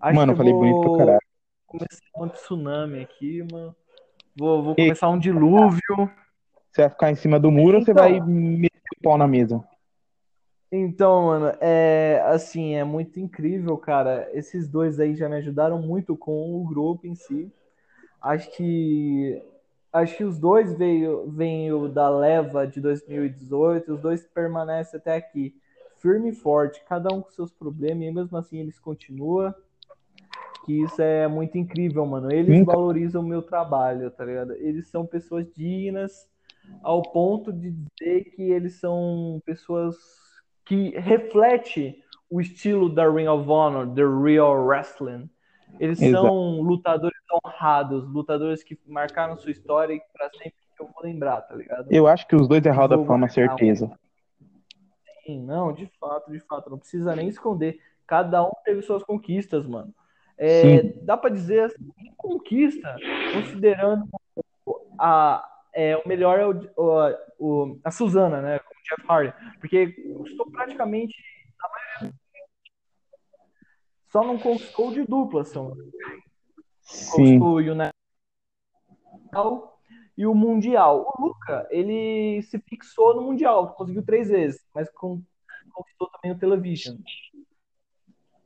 Acho 0.00 0.14
Mano, 0.14 0.32
eu 0.32 0.36
falei 0.36 0.52
vou 0.52 0.60
bonito 0.62 0.80
pra 0.82 0.98
caralho. 0.98 1.20
começar 1.66 2.00
um 2.16 2.28
tsunami 2.28 3.00
aqui, 3.00 3.44
mano. 3.50 3.74
Vou, 4.38 4.62
vou 4.62 4.74
começar 4.76 5.08
um 5.08 5.18
dilúvio. 5.18 5.80
Você 6.70 6.82
vai 6.82 6.90
ficar 6.90 7.10
em 7.10 7.16
cima 7.16 7.40
do 7.40 7.50
muro 7.50 7.78
ou 7.78 7.84
você 7.84 7.90
Então. 7.90 8.04
vai 8.04 8.20
meter 8.20 8.78
o 8.98 9.02
pau 9.02 9.18
na 9.18 9.26
mesa? 9.26 9.60
Então, 10.70 11.26
mano, 11.26 11.56
é 11.60 12.22
assim, 12.26 12.74
é 12.74 12.84
muito 12.84 13.18
incrível, 13.18 13.76
cara. 13.78 14.28
Esses 14.34 14.68
dois 14.68 15.00
aí 15.00 15.14
já 15.14 15.28
me 15.28 15.36
ajudaram 15.36 15.80
muito 15.80 16.14
com 16.16 16.60
o 16.60 16.64
grupo 16.64 17.06
em 17.06 17.14
si. 17.14 17.50
Acho 18.20 18.50
que 18.54 19.42
acho 19.90 20.16
que 20.18 20.24
os 20.24 20.38
dois 20.38 20.74
veio 20.74 21.30
veio 21.30 21.88
da 21.88 22.10
leva 22.10 22.66
de 22.66 22.80
2018, 22.80 23.94
os 23.94 24.00
dois 24.00 24.26
permanecem 24.26 25.00
até 25.00 25.16
aqui, 25.16 25.54
firme 25.96 26.30
e 26.30 26.34
forte, 26.34 26.84
cada 26.86 27.12
um 27.14 27.22
com 27.22 27.30
seus 27.30 27.50
problemas 27.50 28.06
e 28.06 28.10
mesmo 28.10 28.36
assim 28.36 28.58
eles 28.58 28.78
continuam. 28.78 29.54
Que 30.66 30.82
isso 30.82 31.00
é 31.00 31.26
muito 31.26 31.56
incrível, 31.56 32.04
mano. 32.04 32.30
Eles 32.30 32.62
valorizam 32.66 33.22
o 33.22 33.26
meu 33.26 33.40
trabalho, 33.40 34.10
tá 34.10 34.22
ligado? 34.22 34.52
Eles 34.52 34.88
são 34.88 35.06
pessoas 35.06 35.50
dignas 35.54 36.28
ao 36.82 37.00
ponto 37.00 37.50
de 37.50 37.70
dizer 37.70 38.24
que 38.36 38.42
eles 38.42 38.74
são 38.74 39.40
pessoas 39.46 39.96
que 40.68 40.90
reflete 40.98 41.98
o 42.30 42.40
estilo 42.40 42.94
da 42.94 43.10
Ring 43.10 43.26
of 43.26 43.48
Honor, 43.48 43.88
The 43.94 44.02
Real 44.02 44.54
Wrestling. 44.66 45.30
Eles 45.80 46.00
Exato. 46.00 46.26
são 46.26 46.60
lutadores 46.60 47.18
honrados, 47.32 48.06
lutadores 48.12 48.62
que 48.62 48.78
marcaram 48.86 49.36
sua 49.38 49.50
história 49.50 49.94
e 49.94 50.02
para 50.12 50.28
sempre 50.30 50.54
eu 50.78 50.86
vou 50.86 51.02
lembrar, 51.02 51.40
tá 51.42 51.54
ligado? 51.54 51.90
Eu 51.90 52.06
acho 52.06 52.28
que 52.28 52.36
os 52.36 52.46
dois 52.46 52.64
é 52.64 52.70
Hall 52.70 52.86
da 52.86 52.98
Fama, 53.04 53.28
certeza. 53.28 53.90
Sim, 55.24 55.42
não, 55.42 55.72
de 55.72 55.86
fato, 55.98 56.30
de 56.30 56.38
fato, 56.40 56.70
não 56.70 56.78
precisa 56.78 57.16
nem 57.16 57.28
esconder. 57.28 57.80
Cada 58.06 58.44
um 58.44 58.52
teve 58.64 58.82
suas 58.82 59.02
conquistas, 59.02 59.66
mano. 59.66 59.92
É, 60.36 60.82
dá 61.02 61.16
pra 61.16 61.30
dizer 61.30 61.64
assim, 61.64 61.90
conquista, 62.16 62.94
considerando 63.32 64.06
a, 64.98 65.44
é, 65.72 65.96
o 65.96 66.06
melhor 66.06 66.38
é 66.38 67.18
o, 67.38 67.78
a 67.84 67.90
Suzana, 67.90 68.42
né? 68.42 68.58
Com 68.58 68.74
o 68.74 68.82
Jeff 68.82 69.06
Hardy. 69.08 69.58
Porque 69.60 69.92
conquistou 70.14 70.50
praticamente 70.50 71.14
Só 74.08 74.24
não 74.24 74.38
conquistou 74.38 74.92
de 74.92 75.04
dupla, 75.04 75.44
são. 75.44 75.76
Sim. 76.80 77.38
O 77.40 77.56
United 77.56 77.92
e 80.16 80.26
o 80.26 80.34
Mundial. 80.34 81.06
O 81.06 81.26
Luca, 81.26 81.68
ele 81.70 82.42
se 82.42 82.58
fixou 82.58 83.14
no 83.14 83.22
Mundial, 83.22 83.74
conseguiu 83.74 84.04
três 84.04 84.28
vezes, 84.28 84.66
mas 84.74 84.90
con- 84.90 85.22
conquistou 85.72 86.08
também 86.08 86.32
o 86.34 86.38
Television. 86.38 86.96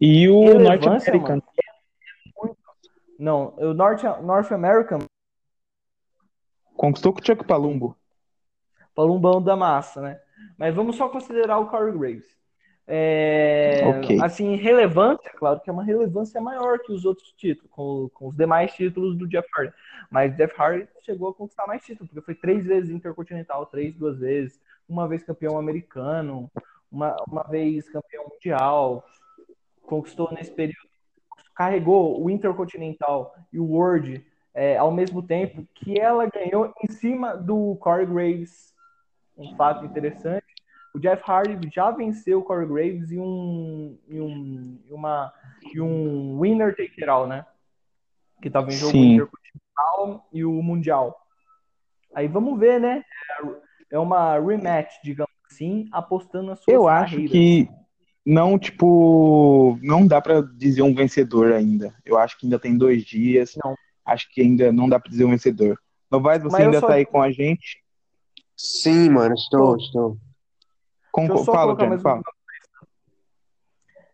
E 0.00 0.28
o 0.28 0.58
Norte 0.58 0.88
Americano. 0.88 1.42
Não, 3.18 3.54
o 3.56 3.72
North, 3.72 4.02
North 4.20 4.50
American, 4.50 4.98
Conquistou 6.74 7.12
com 7.12 7.20
o 7.20 7.24
Chuck 7.24 7.44
Palumbo. 7.44 7.96
Palumbão 8.94 9.42
da 9.42 9.56
massa, 9.56 10.00
né? 10.00 10.20
Mas 10.58 10.74
vamos 10.74 10.96
só 10.96 11.08
considerar 11.08 11.58
o 11.58 11.66
Corey 11.66 11.92
Graves. 11.92 12.36
É, 12.86 13.82
Ok. 13.84 14.18
Assim, 14.20 14.56
relevância, 14.56 15.30
claro 15.36 15.60
que 15.60 15.70
é 15.70 15.72
uma 15.72 15.84
relevância 15.84 16.40
maior 16.40 16.78
que 16.80 16.92
os 16.92 17.04
outros 17.04 17.32
títulos, 17.32 17.70
com, 17.70 18.10
com 18.12 18.28
os 18.28 18.36
demais 18.36 18.72
títulos 18.74 19.16
do 19.16 19.28
Jeff 19.28 19.48
Hardy. 19.56 19.72
Mas 20.10 20.36
Jeff 20.36 20.54
Hardy 20.60 20.88
chegou 21.02 21.30
a 21.30 21.34
conquistar 21.34 21.66
mais 21.66 21.82
títulos, 21.84 22.10
porque 22.10 22.24
foi 22.24 22.34
três 22.34 22.66
vezes 22.66 22.90
intercontinental, 22.90 23.66
três, 23.66 23.94
duas 23.94 24.18
vezes, 24.18 24.60
uma 24.88 25.08
vez 25.08 25.22
campeão 25.22 25.58
americano, 25.58 26.50
uma, 26.90 27.16
uma 27.26 27.42
vez 27.44 27.88
campeão 27.88 28.24
mundial, 28.28 29.04
conquistou 29.82 30.32
nesse 30.32 30.50
período, 30.50 30.88
carregou 31.54 32.22
o 32.22 32.30
Intercontinental 32.30 33.34
e 33.52 33.58
o 33.58 33.64
World 33.64 34.24
é, 34.54 34.76
ao 34.76 34.90
mesmo 34.92 35.22
tempo 35.22 35.66
que 35.74 35.98
ela 35.98 36.26
ganhou 36.26 36.72
em 36.82 36.92
cima 36.92 37.36
do 37.36 37.76
Corey 37.76 38.06
Graves. 38.06 38.71
Um 39.42 39.56
fato 39.56 39.84
interessante. 39.84 40.46
O 40.94 40.98
Jeff 40.98 41.22
Hardy 41.26 41.70
já 41.72 41.90
venceu 41.90 42.40
o 42.40 42.42
Corey 42.42 42.68
Graves 42.68 43.10
em 43.10 43.18
um, 43.18 43.98
em 44.08 44.20
um, 44.20 44.78
uma, 44.90 45.32
em 45.74 45.80
um 45.80 46.38
winner 46.40 46.76
take 46.76 46.92
it 46.98 47.08
all, 47.08 47.26
né? 47.26 47.46
Que 48.42 48.50
jogo 48.50 48.70
Sim. 48.70 49.14
Intercontinental 49.14 50.28
e 50.32 50.44
o 50.44 50.62
Mundial. 50.62 51.18
Aí 52.14 52.28
vamos 52.28 52.58
ver, 52.58 52.78
né? 52.80 53.02
É 53.90 53.98
uma 53.98 54.38
rematch, 54.38 54.92
digamos 55.02 55.32
assim, 55.50 55.88
apostando 55.92 56.48
nas 56.48 56.58
suas 56.58 56.74
Eu 56.74 56.88
acho 56.88 57.12
carreiras. 57.12 57.32
que 57.32 57.68
não, 58.24 58.58
tipo, 58.58 59.78
não 59.82 60.06
dá 60.06 60.20
pra 60.20 60.40
dizer 60.40 60.82
um 60.82 60.94
vencedor 60.94 61.52
ainda. 61.52 61.94
Eu 62.04 62.18
acho 62.18 62.38
que 62.38 62.46
ainda 62.46 62.58
tem 62.58 62.76
dois 62.76 63.04
dias. 63.04 63.56
Não. 63.62 63.74
Acho 64.04 64.32
que 64.32 64.40
ainda 64.40 64.72
não 64.72 64.88
dá 64.88 64.98
pra 64.98 65.10
dizer 65.10 65.24
um 65.24 65.30
vencedor. 65.30 65.78
Novaes, 66.10 66.42
você 66.42 66.52
Mas 66.52 66.66
ainda 66.66 66.80
tá 66.80 66.94
aí 66.94 67.06
com 67.06 67.22
a 67.22 67.30
gente? 67.30 67.81
Sim, 68.56 69.10
mano, 69.10 69.34
estou, 69.34 69.76
estou. 69.76 70.16
Com... 71.10 71.26
Deixa 71.26 71.40
eu 71.40 71.44
só 71.44 71.52
Fala, 71.52 71.74
mais 71.74 72.02
fala. 72.02 72.16
uma 72.16 72.22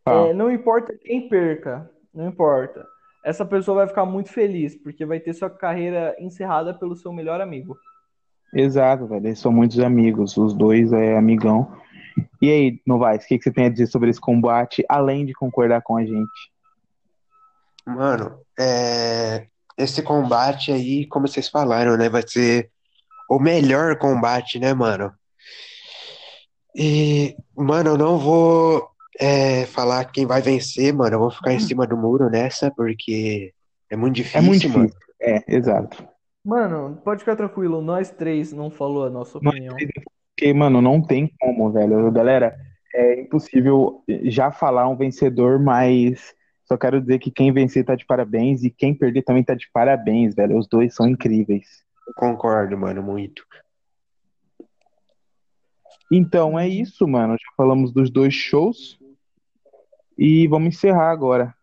Fala. 0.04 0.28
É, 0.28 0.34
não 0.34 0.50
importa 0.50 0.96
quem 1.02 1.28
perca, 1.28 1.90
não 2.14 2.28
importa. 2.28 2.86
Essa 3.24 3.44
pessoa 3.44 3.78
vai 3.78 3.88
ficar 3.88 4.06
muito 4.06 4.30
feliz, 4.30 4.74
porque 4.74 5.04
vai 5.04 5.20
ter 5.20 5.34
sua 5.34 5.50
carreira 5.50 6.16
encerrada 6.18 6.72
pelo 6.72 6.96
seu 6.96 7.12
melhor 7.12 7.40
amigo. 7.40 7.76
Exato, 8.54 9.06
velho. 9.06 9.26
Eles 9.26 9.38
são 9.38 9.52
muitos 9.52 9.78
amigos. 9.80 10.36
Os 10.36 10.54
dois 10.54 10.92
é 10.92 11.16
amigão. 11.16 11.70
E 12.40 12.50
aí, 12.50 12.80
Novaes, 12.86 13.24
o 13.24 13.28
que, 13.28 13.38
que 13.38 13.44
você 13.44 13.52
tem 13.52 13.66
a 13.66 13.68
dizer 13.68 13.86
sobre 13.86 14.08
esse 14.08 14.20
combate, 14.20 14.84
além 14.88 15.26
de 15.26 15.34
concordar 15.34 15.82
com 15.82 15.96
a 15.96 16.04
gente? 16.04 16.50
Mano, 17.86 18.40
é, 18.58 19.46
esse 19.76 20.02
combate 20.02 20.72
aí, 20.72 21.06
como 21.06 21.28
vocês 21.28 21.48
falaram, 21.48 21.96
né, 21.96 22.08
vai 22.08 22.22
ser 22.26 22.70
o 23.28 23.38
melhor 23.38 23.96
combate, 23.98 24.58
né, 24.58 24.72
mano? 24.72 25.12
E, 26.74 27.36
mano, 27.56 27.90
eu 27.90 27.98
não 27.98 28.18
vou 28.18 28.88
é, 29.20 29.66
falar 29.66 30.04
quem 30.06 30.26
vai 30.26 30.40
vencer, 30.40 30.92
mano. 30.92 31.16
Eu 31.16 31.20
vou 31.20 31.30
ficar 31.30 31.52
em 31.52 31.58
cima 31.60 31.86
do 31.86 31.96
muro 31.96 32.30
nessa, 32.30 32.70
porque 32.70 33.52
é 33.90 33.96
muito 33.96 34.16
difícil, 34.16 34.38
É 34.38 34.42
muito 34.42 34.68
mano. 34.68 34.86
difícil. 34.86 35.08
É, 35.20 35.44
exato. 35.56 36.08
Mano, 36.44 37.00
pode 37.04 37.20
ficar 37.20 37.36
tranquilo, 37.36 37.82
nós 37.82 38.10
três 38.10 38.52
não 38.52 38.70
falou 38.70 39.04
a 39.06 39.10
nossa 39.10 39.38
opinião. 39.38 39.76
Porque, 40.36 40.52
mano, 40.54 40.80
não 40.80 41.02
tem 41.02 41.30
como, 41.40 41.70
velho. 41.72 42.10
Galera, 42.12 42.56
é 42.94 43.20
impossível 43.20 44.02
já 44.24 44.50
falar 44.52 44.88
um 44.88 44.96
vencedor, 44.96 45.58
mas 45.58 46.32
só 46.64 46.76
quero 46.76 47.00
dizer 47.00 47.18
que 47.18 47.30
quem 47.30 47.52
vencer 47.52 47.84
tá 47.84 47.94
de 47.94 48.06
parabéns 48.06 48.62
e 48.62 48.70
quem 48.70 48.94
perder 48.94 49.22
também 49.22 49.42
tá 49.42 49.54
de 49.54 49.68
parabéns, 49.72 50.34
velho. 50.34 50.56
Os 50.56 50.68
dois 50.68 50.94
são 50.94 51.08
incríveis. 51.08 51.66
Concordo, 52.14 52.76
mano, 52.76 53.02
muito. 53.02 53.44
Então 56.10 56.58
é 56.58 56.66
isso, 56.66 57.06
mano. 57.06 57.34
Já 57.34 57.52
falamos 57.56 57.92
dos 57.92 58.10
dois 58.10 58.34
shows 58.34 58.98
e 60.16 60.48
vamos 60.48 60.74
encerrar 60.74 61.10
agora. 61.10 61.54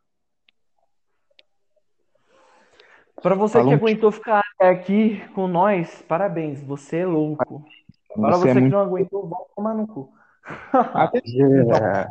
Pra 3.21 3.33
você 3.33 3.57
Fala 3.57 3.69
que 3.69 3.73
aguentou 3.73 4.11
ficar 4.11 4.43
aqui 4.59 5.19
com 5.33 5.47
nós, 5.47 6.03
parabéns, 6.03 6.61
você 6.61 6.97
é 6.97 7.05
louco. 7.05 7.65
Para 8.13 8.37
Você 8.37 8.43
você 8.43 8.49
é 8.49 8.53
que 8.53 8.59
muito 8.61 8.73
não 8.73 8.79
aguentou, 8.81 9.27
vamos 9.27 9.47
tomar 9.55 9.73
no 9.73 9.87
cu. 9.87 10.13
Até 10.93 11.21
É, 11.25 12.07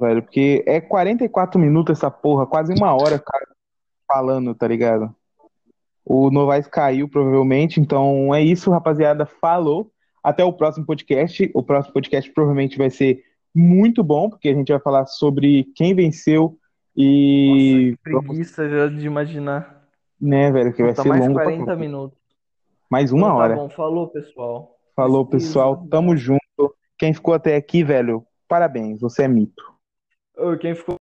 velho, 0.00 0.22
porque 0.22 0.64
é 0.66 0.80
44 0.80 1.60
minutos 1.60 1.96
essa 1.96 2.10
porra, 2.10 2.46
quase 2.46 2.72
uma 2.74 2.92
hora, 2.92 3.18
cara, 3.18 3.46
falando, 4.06 4.54
tá 4.54 4.66
ligado? 4.66 5.14
O 6.10 6.30
Novaes 6.30 6.66
caiu, 6.66 7.06
provavelmente, 7.08 7.80
então 7.80 8.34
é 8.34 8.42
isso, 8.42 8.70
rapaziada. 8.70 9.26
Falou. 9.26 9.90
Até 10.24 10.42
o 10.44 10.52
próximo 10.52 10.86
podcast. 10.86 11.50
O 11.54 11.62
próximo 11.62 11.92
podcast 11.92 12.30
provavelmente 12.32 12.78
vai 12.78 12.88
ser 12.90 13.22
muito 13.54 14.02
bom, 14.02 14.28
porque 14.30 14.48
a 14.48 14.54
gente 14.54 14.72
vai 14.72 14.80
falar 14.80 15.04
sobre 15.06 15.64
quem 15.76 15.94
venceu 15.94 16.56
e. 16.96 17.94
Preguiça 18.02 18.68
já 18.68 18.88
de 18.88 19.06
imaginar. 19.06 19.84
né, 20.20 20.50
velho, 20.50 20.72
que 20.72 20.82
vai 20.82 20.90
Puta, 20.92 21.02
ser 21.02 21.08
mais 21.08 21.20
longo 21.22 21.34
pra 21.34 21.44
40 21.44 21.64
caralho. 21.66 21.80
minutos. 21.80 22.18
Mais 22.90 23.12
uma 23.12 23.26
Então 23.26 23.36
tá 23.36 23.42
hora. 23.44 23.54
bom, 23.54 23.68
falou, 23.68 24.08
pessoal. 24.08 24.74
Falou, 24.96 25.26
pessoal. 25.26 25.86
Tamo 25.90 26.16
junto. 26.16 26.38
Quem 26.98 27.12
ficou 27.14 27.34
até 27.34 27.54
aqui, 27.54 27.84
velho, 27.84 28.24
parabéns, 28.48 29.00
você 29.00 29.22
é 29.24 29.28
mito. 29.28 29.62
Quem 30.60 30.74
ficou 30.74 30.96